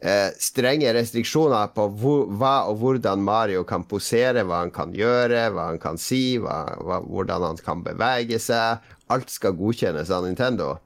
eh, 0.00 0.30
strenge 0.38 0.92
restriksjoner 0.94 1.72
på 1.74 1.88
hvor, 2.00 2.26
hva 2.38 2.54
og 2.70 2.80
hvordan 2.82 3.22
Mario 3.24 3.64
kan 3.68 3.86
posere, 3.88 4.44
hva 4.46 4.62
han 4.64 4.72
kan 4.74 4.94
gjøre, 4.96 5.48
hva 5.54 5.70
han 5.72 5.80
kan 5.82 6.00
si, 6.00 6.38
hva, 6.42 6.64
hva, 6.82 7.00
hvordan 7.06 7.46
han 7.50 7.62
kan 7.64 7.84
bevege 7.86 8.40
seg. 8.42 8.84
Alt 9.12 9.32
skal 9.32 9.56
godkjennes 9.58 10.12
av 10.14 10.26
Nintendo. 10.26 10.76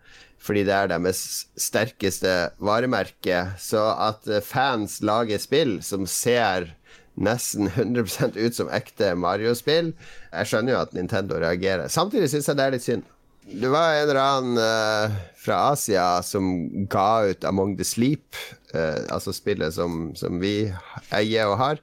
Fordi 0.42 0.64
det 0.66 0.74
er 0.74 0.88
deres 0.90 1.22
sterkeste 1.60 2.52
varemerke. 2.62 3.44
Så 3.62 3.82
at 3.92 4.26
eh, 4.28 4.44
fans 4.44 5.00
lager 5.04 5.42
spill 5.42 5.78
som 5.86 6.08
ser 6.10 6.72
nesten 7.12 7.68
100% 7.68 8.38
ut 8.40 8.56
som 8.56 8.70
ekte 8.72 9.10
Mario-spill 9.20 9.90
Jeg 10.32 10.48
skjønner 10.48 10.72
jo 10.72 10.78
at 10.80 10.94
Nintendo 10.96 11.36
reagerer. 11.42 11.92
Samtidig 11.92 12.30
syns 12.32 12.48
jeg 12.48 12.58
det 12.58 12.64
er 12.64 12.74
litt 12.76 12.86
synd. 12.86 13.04
Det 13.44 13.68
var 13.68 13.94
en 13.94 14.02
eller 14.02 14.20
annen 14.20 14.58
uh, 14.58 15.14
fra 15.36 15.58
Asia 15.72 16.22
som 16.22 16.46
ga 16.90 17.24
ut 17.26 17.44
Among 17.44 17.74
the 17.78 17.84
Sleep, 17.84 18.38
uh, 18.74 19.02
altså 19.10 19.34
spillet 19.34 19.74
som, 19.74 20.12
som, 20.18 20.38
vi 20.42 20.70
eier 21.10 21.50
og 21.50 21.58
har, 21.58 21.82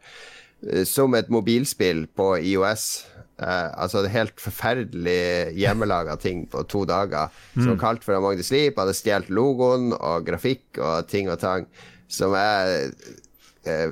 uh, 0.63 0.83
som 0.87 1.17
et 1.19 1.31
mobilspill 1.31 2.07
på 2.15 2.35
IOS. 2.39 3.05
altså 3.39 4.01
helt 4.11 4.41
forferdelig 4.43 5.55
hjemmelaga 5.55 6.17
ting 6.19 6.41
på 6.51 6.65
to 6.67 6.83
dager. 6.83 7.31
Mm. 7.55 7.63
Som 7.63 7.77
kalt 7.79 8.03
for 8.03 8.17
Among 8.17 8.35
the 8.35 8.43
Sleep, 8.43 8.75
hadde 8.75 8.95
stjålet 8.97 9.29
logoen 9.31 9.93
og 9.95 10.27
grafikk 10.27 10.75
og 10.75 11.07
ting 11.07 11.31
og 11.31 11.39
tang. 11.39 11.69
Som 12.11 12.35
jeg 12.35 12.91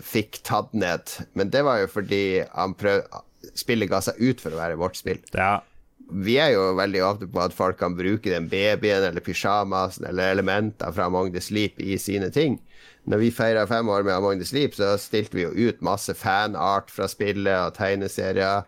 fikk 0.04 0.42
tatt 0.44 0.76
ned. 0.76 1.16
Men 1.40 1.48
det 1.54 1.64
var 1.64 1.80
jo 1.80 1.88
fordi 1.94 2.44
han 2.52 2.76
prøv, 2.76 3.08
spillet 3.56 3.88
ga 3.88 4.04
seg 4.04 4.20
ut 4.20 4.44
for 4.44 4.52
å 4.52 4.60
være 4.60 4.80
vårt 4.84 5.00
spill. 5.00 5.24
Ja 5.32 5.62
vi 6.10 6.38
er 6.40 6.54
jo 6.54 6.70
veldig 6.78 7.02
åpne 7.04 7.28
på 7.32 7.42
at 7.44 7.56
folk 7.56 7.80
kan 7.82 7.98
bruke 7.98 8.32
den 8.32 8.48
babyen 8.52 9.04
eller 9.10 9.24
pysjamasen 9.24 10.08
eller 10.08 10.36
elementer 10.36 10.94
fra 10.96 11.10
Among 11.10 11.34
the 11.34 11.44
Sleep 11.44 11.82
i 11.84 11.98
sine 12.00 12.30
ting. 12.32 12.62
Når 13.08 13.24
vi 13.24 13.32
feira 13.32 13.66
fem 13.68 13.90
år 13.90 14.04
med 14.04 14.16
Among 14.16 14.40
the 14.40 14.48
Sleep, 14.48 14.76
så 14.76 14.96
stilte 15.00 15.36
vi 15.38 15.46
jo 15.46 15.70
ut 15.70 15.84
masse 15.84 16.14
fanart 16.16 16.92
fra 16.92 17.08
spillet 17.12 17.56
og 17.56 17.76
tegneserier. 17.76 18.64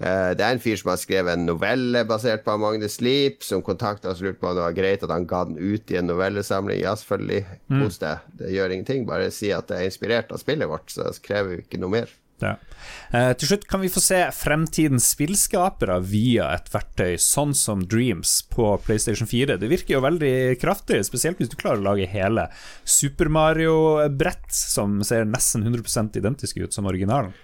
Eh, 0.00 0.30
det 0.38 0.44
er 0.46 0.54
en 0.54 0.62
fyr 0.62 0.78
som 0.80 0.92
har 0.92 1.00
skrevet 1.02 1.34
en 1.36 1.46
novelle 1.48 2.04
basert 2.08 2.42
på 2.46 2.54
Among 2.54 2.80
the 2.82 2.88
Sleep, 2.90 3.44
som 3.46 3.62
kontakta 3.66 4.10
oss 4.10 4.22
og 4.22 4.30
lurte 4.30 4.42
på 4.42 4.50
om 4.50 4.56
det 4.56 4.64
var 4.64 4.78
greit 4.78 5.04
at 5.06 5.12
han 5.14 5.26
ga 5.30 5.44
den 5.50 5.58
ut 5.58 5.90
i 5.92 5.98
en 6.00 6.10
novellesamling. 6.10 6.80
Ja, 6.82 6.94
selvfølgelig. 6.98 7.42
Kos 7.68 8.00
mm. 8.00 8.04
deg. 8.06 8.30
Det 8.40 8.54
gjør 8.56 8.74
ingenting. 8.76 9.06
Bare 9.10 9.30
si 9.34 9.52
at 9.54 9.68
det 9.70 9.78
er 9.78 9.90
inspirert 9.90 10.32
av 10.34 10.42
spillet 10.42 10.70
vårt, 10.70 10.90
så 10.90 11.10
krever 11.22 11.54
vi 11.54 11.62
ikke 11.66 11.82
noe 11.82 11.98
mer. 12.00 12.14
Ja. 12.42 12.56
Eh, 13.10 13.32
til 13.38 13.50
slutt 13.50 13.66
kan 13.70 13.82
vi 13.82 13.90
få 13.92 14.02
se 14.02 14.20
fremtidens 14.34 15.10
spillskapere 15.14 15.98
via 16.06 16.50
et 16.54 16.70
verktøy 16.72 17.16
sånn 17.20 17.52
som 17.58 17.84
Dreams 17.84 18.40
på 18.52 18.72
PlayStation 18.86 19.28
4. 19.30 19.58
Det 19.60 19.70
virker 19.70 19.96
jo 19.96 20.04
veldig 20.06 20.34
kraftig, 20.62 21.02
spesielt 21.08 21.42
hvis 21.42 21.52
du 21.52 21.58
klarer 21.60 21.82
å 21.82 21.88
lage 21.90 22.08
hele 22.10 22.48
Super 22.84 23.30
Mario-brett 23.32 24.50
som 24.54 25.00
ser 25.06 25.28
nesten 25.28 25.66
100% 25.66 26.20
identiske 26.20 26.64
ut 26.64 26.76
som 26.76 26.88
originalen. 26.90 27.34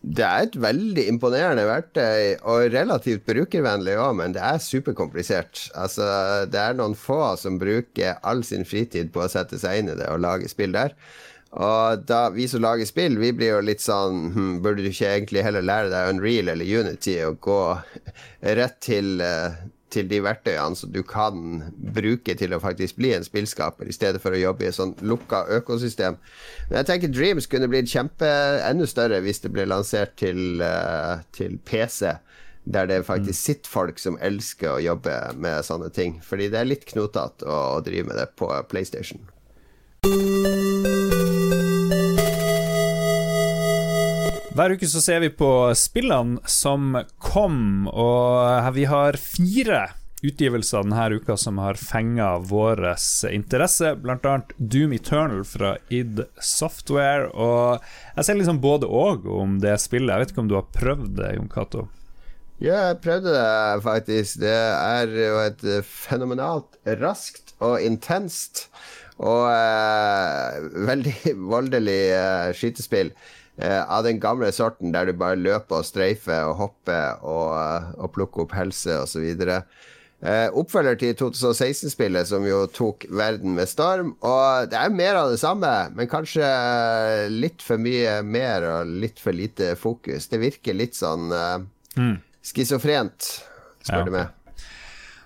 Det 0.00 0.24
er 0.24 0.46
et 0.46 0.54
veldig 0.56 1.02
imponerende 1.10 1.66
verktøy, 1.68 2.38
og 2.48 2.70
relativt 2.72 3.26
brukervennlig 3.26 3.98
òg, 4.00 4.14
men 4.16 4.32
det 4.32 4.40
er 4.40 4.62
superkomplisert. 4.64 5.66
Altså, 5.76 6.06
det 6.48 6.60
er 6.60 6.78
noen 6.78 6.96
få 6.96 7.34
som 7.36 7.58
bruker 7.60 8.16
all 8.24 8.40
sin 8.48 8.64
fritid 8.64 9.12
på 9.12 9.26
å 9.26 9.28
sette 9.28 9.60
seg 9.60 9.82
inn 9.82 9.92
i 9.92 9.98
det 9.98 10.08
og 10.08 10.22
lage 10.24 10.48
spill 10.48 10.72
der. 10.72 10.96
Og 11.50 12.04
da 12.06 12.28
vi 12.30 12.46
som 12.46 12.62
lager 12.62 12.86
spill, 12.86 13.16
vi 13.18 13.32
blir 13.34 13.56
jo 13.56 13.64
litt 13.64 13.82
sånn 13.82 14.30
hm, 14.36 14.52
Burde 14.62 14.84
du 14.84 14.92
ikke 14.92 15.10
egentlig 15.16 15.42
heller 15.42 15.64
lære 15.66 15.90
deg 15.90 16.12
Unreal 16.12 16.52
eller 16.52 16.68
Unity 16.82 17.16
og 17.26 17.40
gå 17.42 17.60
rett 18.60 18.76
til, 18.86 19.16
eh, 19.24 19.56
til 19.90 20.06
de 20.10 20.20
verktøyene 20.22 20.78
som 20.78 20.92
du 20.94 21.00
kan 21.02 21.64
bruke 21.96 22.36
til 22.38 22.54
å 22.54 22.60
faktisk 22.62 23.00
bli 23.00 23.10
en 23.16 23.26
spillskaper, 23.26 23.90
i 23.90 23.96
stedet 23.96 24.22
for 24.22 24.36
å 24.36 24.38
jobbe 24.38 24.62
i 24.62 24.68
et 24.70 24.78
sånn 24.78 24.94
lukka 25.02 25.42
økosystem. 25.58 26.20
Men 26.68 26.80
jeg 26.80 26.90
tenker 26.92 27.14
Dreams 27.16 27.50
kunne 27.50 27.70
blitt 27.72 27.90
kjempe 27.90 28.30
enda 28.68 28.86
større 28.86 29.18
hvis 29.24 29.42
det 29.42 29.50
ble 29.56 29.66
lansert 29.66 30.14
til, 30.22 30.62
uh, 30.62 31.18
til 31.34 31.58
PC. 31.66 32.14
Der 32.70 32.86
det 32.86 33.00
faktisk 33.08 33.34
mm. 33.34 33.42
sitter 33.42 33.72
folk 33.72 33.98
som 33.98 34.20
elsker 34.22 34.76
å 34.76 34.82
jobbe 34.84 35.16
med 35.34 35.66
sånne 35.66 35.90
ting. 35.96 36.20
Fordi 36.22 36.50
det 36.52 36.60
er 36.60 36.68
litt 36.70 36.86
knotete 36.86 37.48
å, 37.48 37.80
å 37.80 37.82
drive 37.82 38.12
med 38.12 38.20
det 38.20 38.30
på 38.38 38.52
PlayStation. 38.70 39.24
Hver 44.50 44.72
uke 44.74 44.86
så 44.90 44.98
ser 44.98 45.20
vi 45.22 45.28
på 45.30 45.48
spillene 45.78 46.40
som 46.50 46.96
kom, 47.22 47.86
og 47.86 48.66
vi 48.74 48.82
har 48.90 49.14
fire 49.14 49.84
utgivelser 50.26 50.82
denne 50.82 51.20
uka 51.20 51.36
som 51.38 51.60
har 51.62 51.78
fenga 51.78 52.32
vår 52.50 52.82
interesse, 53.30 53.94
bl.a. 54.02 54.34
Doom 54.58 54.96
Eternal 54.98 55.46
fra 55.46 55.76
id 55.88 56.24
Software. 56.42 57.30
Og 57.30 57.78
jeg 58.18 58.26
ser 58.26 58.40
liksom 58.40 58.60
både 58.60 58.90
og 58.90 59.30
om 59.30 59.60
det 59.62 59.78
spillet. 59.80 60.10
Jeg 60.10 60.24
vet 60.24 60.34
ikke 60.34 60.44
om 60.44 60.50
du 60.50 60.58
har 60.58 60.68
prøvd 60.74 61.14
det, 61.22 61.32
Jon 61.38 61.50
Cato? 61.54 61.86
Ja, 62.58 62.90
jeg 62.90 63.00
prøvde 63.06 63.32
det 63.38 63.82
faktisk. 63.86 64.42
Det 64.42 64.56
er 64.58 65.14
jo 65.14 65.42
et 65.46 65.68
fenomenalt 65.86 66.74
raskt 67.00 67.54
og 67.62 67.78
intenst 67.86 68.66
og 69.20 69.46
eh, 69.52 70.70
veldig 70.88 71.36
voldelig 71.54 72.00
eh, 72.16 72.50
skytespill 72.56 73.12
eh, 73.12 73.28
av 73.60 74.06
den 74.06 74.20
gamle 74.22 74.48
sorten 74.56 74.94
der 74.94 75.10
du 75.10 75.14
bare 75.20 75.36
løper 75.36 75.82
og 75.82 75.84
streifer 75.88 76.48
og 76.48 76.54
hopper 76.62 77.20
og, 77.20 77.90
og 78.00 78.12
plukker 78.14 78.46
opp 78.46 78.54
helse 78.56 78.94
osv. 79.02 79.26
Eh, 80.20 80.50
oppfølger 80.52 80.98
til 81.00 81.14
2016-spillet, 81.16 82.28
som 82.28 82.44
jo 82.44 82.66
tok 82.68 83.06
verden 83.08 83.54
med 83.56 83.68
storm. 83.70 84.12
Og 84.20 84.68
det 84.68 84.76
er 84.76 84.92
mer 84.92 85.16
av 85.22 85.30
det 85.32 85.38
samme, 85.40 85.70
men 85.96 86.10
kanskje 86.12 86.44
litt 87.32 87.64
for 87.64 87.80
mye 87.80 88.18
mer 88.26 88.66
og 88.68 88.90
litt 89.00 89.22
for 89.22 89.36
lite 89.36 89.72
fokus. 89.80 90.28
Det 90.28 90.42
virker 90.42 90.76
litt 90.76 90.98
sånn 90.98 91.32
eh, 91.32 91.56
mm. 91.96 92.18
schizofrent, 92.52 93.30
spør 93.80 94.04
ja. 94.04 94.04
du 94.04 94.14
meg. 94.18 94.36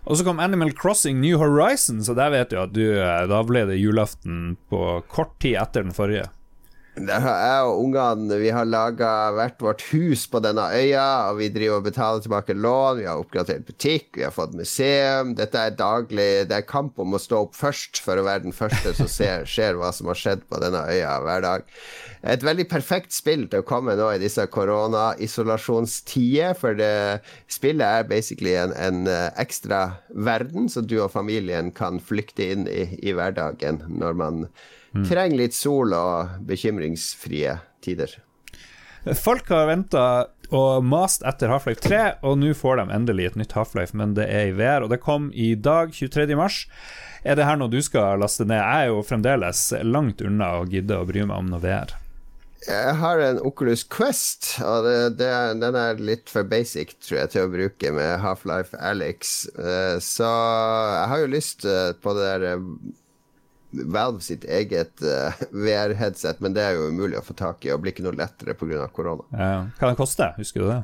Og 0.04 0.20
så 0.20 0.26
kom 0.26 0.38
Animal 0.44 0.70
Crossing 0.76 1.18
New 1.18 1.40
Horizon, 1.40 2.04
så 2.04 2.14
der 2.14 2.30
vet 2.30 2.52
du 2.52 2.58
at 2.60 2.74
du, 2.76 2.84
da 2.94 3.42
ble 3.48 3.64
det 3.66 3.80
julaften 3.80 4.54
på 4.70 5.00
kort 5.10 5.34
tid 5.42 5.56
etter 5.58 5.82
den 5.82 5.96
forrige. 5.96 6.28
Jeg 6.94 7.66
og 7.66 7.80
ungene 7.82 8.36
Vi 8.38 8.52
har 8.54 8.68
laga 8.70 9.32
hvert 9.34 9.58
vårt 9.58 9.82
hus 9.90 10.28
på 10.30 10.38
denne 10.44 10.62
øya, 10.70 11.32
og 11.32 11.40
vi 11.40 11.48
driver 11.50 11.80
og 11.80 11.86
betaler 11.88 12.20
tilbake 12.22 12.54
lån. 12.54 13.00
Vi 13.00 13.08
har 13.08 13.18
oppgradert 13.18 13.66
butikk, 13.66 14.14
vi 14.14 14.22
har 14.22 14.30
fått 14.34 14.54
museum. 14.54 15.34
Dette 15.34 15.58
er 15.58 15.74
daglig 15.74 16.46
Det 16.46 16.54
er 16.54 16.62
kamp 16.68 16.98
om 17.02 17.14
å 17.16 17.18
stå 17.18 17.40
opp 17.48 17.54
først 17.58 17.98
for 18.04 18.14
å 18.14 18.22
være 18.26 18.44
den 18.46 18.54
første 18.54 18.94
som 18.94 19.08
ser, 19.16 19.42
ser 19.50 19.74
hva 19.80 19.90
som 19.96 20.06
har 20.12 20.18
skjedd 20.20 20.42
på 20.46 20.60
denne 20.62 20.84
øya 20.86 21.18
hver 21.24 21.40
dag. 21.42 21.60
Et 22.22 22.42
veldig 22.46 22.68
perfekt 22.70 23.12
spill 23.12 23.48
til 23.50 23.58
å 23.64 23.66
komme 23.66 23.96
nå 23.98 24.14
i 24.14 24.22
disse 24.22 24.46
koronaisolasjonstider, 24.54 26.54
for 26.60 26.74
det 26.78 27.20
spillet 27.50 27.84
er 27.84 28.06
basically 28.08 28.54
en, 28.60 28.72
en, 28.78 29.06
eh, 29.10 29.30
ekstra 29.42 29.98
verden, 30.14 30.68
så 30.70 30.80
du 30.80 31.02
og 31.02 31.10
familien 31.12 31.72
kan 31.74 31.98
flykte 31.98 32.44
inn 32.54 32.68
i, 32.70 32.86
i 33.02 33.12
hverdagen 33.18 33.82
når 33.90 34.12
man. 34.22 34.46
Trenger 35.02 35.40
litt 35.40 35.56
sol 35.56 35.94
og 35.96 36.36
bekymringsfrie 36.46 37.58
tider. 37.84 38.14
Folk 39.18 39.50
har 39.52 39.66
venta 39.68 40.04
og 40.54 40.84
mast 40.86 41.24
etter 41.26 41.50
Half-Life 41.52 41.82
3, 41.84 42.02
og 42.24 42.38
nå 42.40 42.52
får 42.56 42.78
de 42.78 42.84
endelig 42.94 43.26
et 43.30 43.40
nytt 43.40 43.56
Half-Life, 43.56 43.96
men 43.96 44.14
det 44.16 44.28
er 44.30 44.48
i 44.48 44.54
VR, 44.56 44.84
og 44.84 44.92
det 44.92 45.02
kom 45.04 45.30
i 45.34 45.52
dag, 45.56 45.92
23. 45.92 46.36
mars. 46.38 46.64
Er 47.24 47.36
det 47.36 47.48
her 47.48 47.58
noe 47.60 47.72
du 47.72 47.80
skal 47.84 48.20
laste 48.20 48.46
ned? 48.46 48.60
Jeg 48.60 48.86
er 48.86 48.92
jo 48.92 49.04
fremdeles 49.04 49.66
langt 49.84 50.24
unna 50.24 50.54
å 50.60 50.64
gidde 50.68 51.00
å 51.00 51.06
bry 51.08 51.24
meg 51.24 51.36
om 51.36 51.52
noe 51.52 51.62
VR. 51.64 51.96
Jeg 52.64 52.96
har 52.96 53.20
en 53.20 53.38
Oculus 53.44 53.82
Quest, 53.92 54.54
og 54.64 54.86
det, 54.86 54.96
det, 55.20 55.30
den 55.60 55.76
er 55.76 56.00
litt 56.00 56.30
for 56.32 56.48
basic, 56.48 56.94
tror 57.04 57.18
jeg, 57.18 57.32
til 57.34 57.44
å 57.44 57.52
bruke 57.52 57.92
med 57.92 58.22
Half-Life 58.22 58.78
Alex. 58.80 59.34
Eh, 59.52 59.96
så 60.00 60.28
jeg 60.28 61.08
har 61.12 61.24
jo 61.24 61.32
lyst 61.34 61.66
eh, 61.68 61.90
på 62.00 62.14
det 62.16 62.28
der 62.30 62.46
eh, 62.54 62.68
Valve 63.94 64.22
sitt 64.24 64.44
eget 64.44 65.02
uh, 65.02 65.32
eh, 65.32 65.44
VR-headset, 65.50 66.40
men 66.44 66.54
det 66.56 66.62
er 66.64 66.78
jo 66.78 66.88
umulig 66.92 67.18
å 67.18 67.24
få 67.24 67.36
tak 67.38 67.64
i 67.66 67.72
og 67.74 67.82
blir 67.82 67.94
ikke 67.94 68.06
noe 68.06 68.16
lettere 68.18 68.56
pga. 68.58 68.86
korona. 68.94 69.26
Ja. 69.32 69.52
Hva 69.78 69.90
den 69.90 69.98
koster, 69.98 70.34
husker 70.38 70.64
du 70.64 70.68
det? 70.70 70.80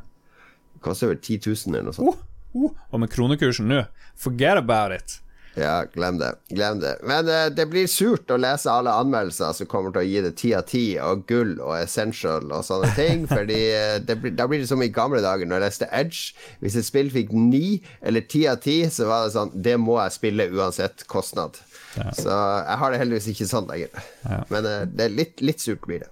Det 0.75 0.85
koster 0.85 1.13
vel 1.13 1.21
10 1.21 1.41
000 1.47 1.75
eller 1.75 1.91
noe 1.91 1.97
sånt. 1.97 2.09
Oh, 2.11 2.65
oh, 2.67 2.79
Og 2.91 3.03
med 3.03 3.13
kronekursen 3.13 3.71
nå, 3.71 3.85
forget 4.19 4.59
about 4.59 4.97
it. 4.97 5.21
Ja, 5.61 5.85
glem 5.93 6.19
det. 6.19 6.35
Glem 6.49 6.81
det. 6.81 6.95
Men 7.05 7.29
uh, 7.29 7.47
det 7.53 7.67
blir 7.71 7.89
surt 7.91 8.31
å 8.33 8.39
lese 8.41 8.73
alle 8.73 8.95
anmeldelser 9.03 9.53
som 9.57 9.69
kommer 9.71 9.95
til 9.95 10.03
å 10.03 10.09
gi 10.09 10.23
det 10.25 10.33
ti 10.41 10.53
av 10.57 10.65
ti, 10.71 10.85
og 11.03 11.27
gull 11.29 11.57
og 11.59 11.75
essential 11.79 12.49
og 12.49 12.65
sånne 12.67 12.93
ting. 12.97 13.27
Fordi 13.31 13.61
uh, 14.01 14.15
blir, 14.15 14.37
Da 14.39 14.49
blir 14.51 14.65
det 14.65 14.71
som 14.71 14.85
i 14.85 14.91
gamle 14.95 15.23
dager, 15.25 15.49
når 15.49 15.61
jeg 15.61 15.67
leste 15.67 15.91
Edge. 15.93 16.47
Hvis 16.65 16.79
et 16.81 16.89
spill 16.89 17.13
fikk 17.13 17.35
ni 17.37 17.81
eller 18.01 18.25
ti 18.25 18.47
av 18.51 18.63
ti, 18.65 18.79
så 18.93 19.09
var 19.11 19.27
det 19.27 19.37
sånn 19.37 19.53
Det 19.55 19.77
må 19.81 19.99
jeg 20.01 20.17
spille 20.17 20.53
uansett 20.55 21.05
kostnad. 21.11 21.61
Ja. 21.99 22.09
Så 22.15 22.31
jeg 22.31 22.79
har 22.81 22.93
det 22.93 23.03
heldigvis 23.03 23.31
ikke 23.35 23.51
sånn 23.51 23.69
lenger. 23.69 24.09
Ja. 24.25 24.41
Men 24.55 24.71
uh, 24.71 24.81
det 24.89 25.07
er 25.07 25.21
litt, 25.21 25.37
litt 25.45 25.61
surt 25.63 25.85
blir 25.87 26.07
det. 26.07 26.11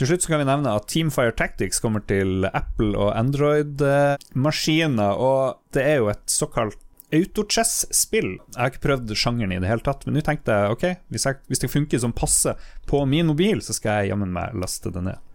Til 0.00 0.08
slutt 0.08 0.24
så 0.24 0.30
kan 0.32 0.40
vi 0.40 0.48
nevne 0.48 0.72
at 0.72 0.86
Teamfire 0.88 1.34
Tactics 1.36 1.82
kommer 1.84 2.00
til 2.08 2.48
Apple 2.48 2.96
og 2.96 3.12
Android-maskiner. 3.12 5.20
Og 5.20 5.60
det 5.76 5.84
er 5.84 6.00
jo 6.00 6.08
et 6.10 6.24
såkalt 6.32 6.81
autochess-spill. 7.12 8.30
Jeg 8.54 8.58
har 8.58 8.72
ikke 8.72 8.86
prøvd 8.86 9.12
sjangeren 9.18 9.52
i 9.54 9.60
det 9.62 9.68
hele 9.70 9.84
tatt, 9.84 10.06
men 10.06 10.16
nå 10.16 10.22
tenkte 10.24 10.54
jeg 10.54 10.76
ok, 10.76 10.86
hvis, 11.12 11.26
jeg, 11.28 11.40
hvis 11.50 11.62
det 11.62 11.70
funker 11.72 12.02
som 12.02 12.14
passe 12.16 12.54
på 12.88 13.02
min 13.08 13.28
mobil, 13.28 13.60
så 13.64 13.76
skal 13.76 14.02
jeg 14.02 14.12
jammen 14.12 14.32
meg 14.34 14.56
laste 14.58 14.92
det 14.94 15.04
ned. 15.06 15.28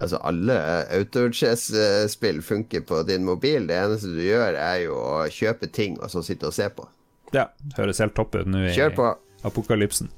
Altså, 0.00 0.16
alle 0.24 0.56
autochess-spill 0.96 2.40
funker 2.42 2.86
på 2.88 3.02
din 3.08 3.26
mobil. 3.26 3.66
Det 3.68 3.76
eneste 3.76 4.14
du 4.14 4.22
gjør, 4.24 4.56
er 4.56 4.86
jo 4.86 4.96
å 4.96 5.26
kjøpe 5.28 5.68
ting 5.68 5.98
og 6.00 6.08
så 6.12 6.24
sitte 6.24 6.48
og 6.48 6.56
se 6.56 6.70
på. 6.72 6.88
Ja, 7.36 7.50
høres 7.76 8.00
helt 8.02 8.16
topp 8.16 8.38
ut 8.40 8.48
nå 8.48 8.64
i 8.70 8.72
apokalypsen. 9.44 10.08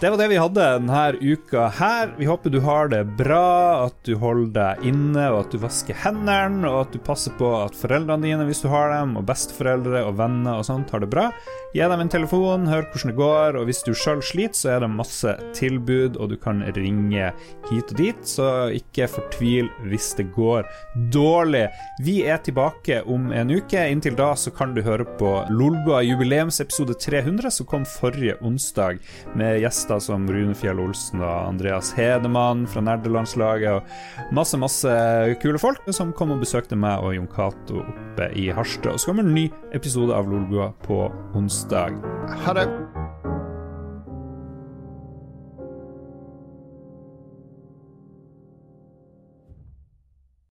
Det 0.00 0.10
var 0.10 0.16
det 0.16 0.30
vi 0.30 0.36
hadde 0.40 0.64
denne 0.64 1.00
uka 1.20 1.66
her. 1.76 2.14
Vi 2.16 2.24
håper 2.24 2.50
du 2.50 2.56
har 2.64 2.88
det 2.88 3.02
bra, 3.18 3.84
at 3.84 3.98
du 4.08 4.14
holder 4.16 4.52
deg 4.54 4.86
inne, 4.88 5.26
og 5.28 5.42
at 5.42 5.52
du 5.52 5.58
vasker 5.60 5.98
hendene, 6.06 6.70
og 6.70 6.86
at 6.86 6.94
du 6.94 7.02
passer 7.04 7.34
på 7.36 7.50
at 7.58 7.76
foreldrene 7.76 8.24
dine, 8.24 8.46
hvis 8.48 8.62
du 8.64 8.70
har 8.72 8.94
dem, 8.94 9.18
og 9.20 9.26
besteforeldre 9.28 10.00
og 10.08 10.16
venner 10.16 10.56
og 10.56 10.64
sånt, 10.64 10.88
har 10.94 11.04
det 11.04 11.10
bra. 11.12 11.26
Gi 11.74 11.84
dem 11.84 12.00
en 12.00 12.12
telefon, 12.12 12.64
hør 12.70 12.86
hvordan 12.88 13.12
det 13.12 13.18
går, 13.18 13.58
og 13.60 13.68
hvis 13.68 13.82
du 13.84 13.90
sjøl 13.92 14.22
sliter, 14.24 14.56
så 14.56 14.70
er 14.72 14.80
det 14.86 14.88
masse 14.94 15.34
tilbud, 15.58 16.16
og 16.16 16.32
du 16.32 16.38
kan 16.40 16.64
ringe 16.78 17.28
hit 17.68 17.92
og 17.92 18.00
dit, 18.00 18.24
så 18.24 18.48
ikke 18.72 19.10
fortvil 19.18 19.68
hvis 19.92 20.14
det 20.16 20.30
går 20.32 20.64
dårlig. 21.12 21.66
Vi 22.08 22.22
er 22.24 22.40
tilbake 22.40 23.02
om 23.04 23.28
en 23.36 23.52
uke. 23.52 23.84
Inntil 23.92 24.16
da 24.16 24.32
så 24.32 24.48
kan 24.48 24.72
du 24.72 24.80
høre 24.86 25.04
på 25.20 25.36
Lolbua 25.52 26.00
jubileumsepisode 26.08 26.96
300, 26.96 27.52
som 27.52 27.68
kom 27.68 27.84
forrige 28.00 28.40
onsdag, 28.40 29.04
med 29.36 29.60
gjester 29.60 29.89
gjester 29.90 30.12
som 30.12 30.28
Rune 30.28 30.54
Fjell 30.54 30.80
Olsen 30.80 31.20
og 31.20 31.48
Andreas 31.48 31.92
Hedemann 31.96 32.66
fra 32.70 32.80
nerdelandslaget. 32.80 33.80
Og 33.80 34.34
masse, 34.34 34.58
masse 34.58 34.94
kule 35.42 35.58
folk 35.58 35.82
som 35.90 36.12
kom 36.12 36.30
og 36.34 36.40
besøkte 36.44 36.78
meg 36.78 37.02
og 37.02 37.16
Jon 37.16 37.30
Cato 37.30 37.82
oppe 37.82 38.30
i 38.38 38.50
Harstad. 38.54 38.94
Og 38.94 39.00
så 39.00 39.10
kommer 39.10 39.26
en 39.26 39.34
ny 39.34 39.50
episode 39.74 40.14
av 40.14 40.30
Lolbua 40.30 40.72
på 40.86 41.08
onsdag. 41.34 41.98
Ha 42.46 42.54
det! 42.54 42.99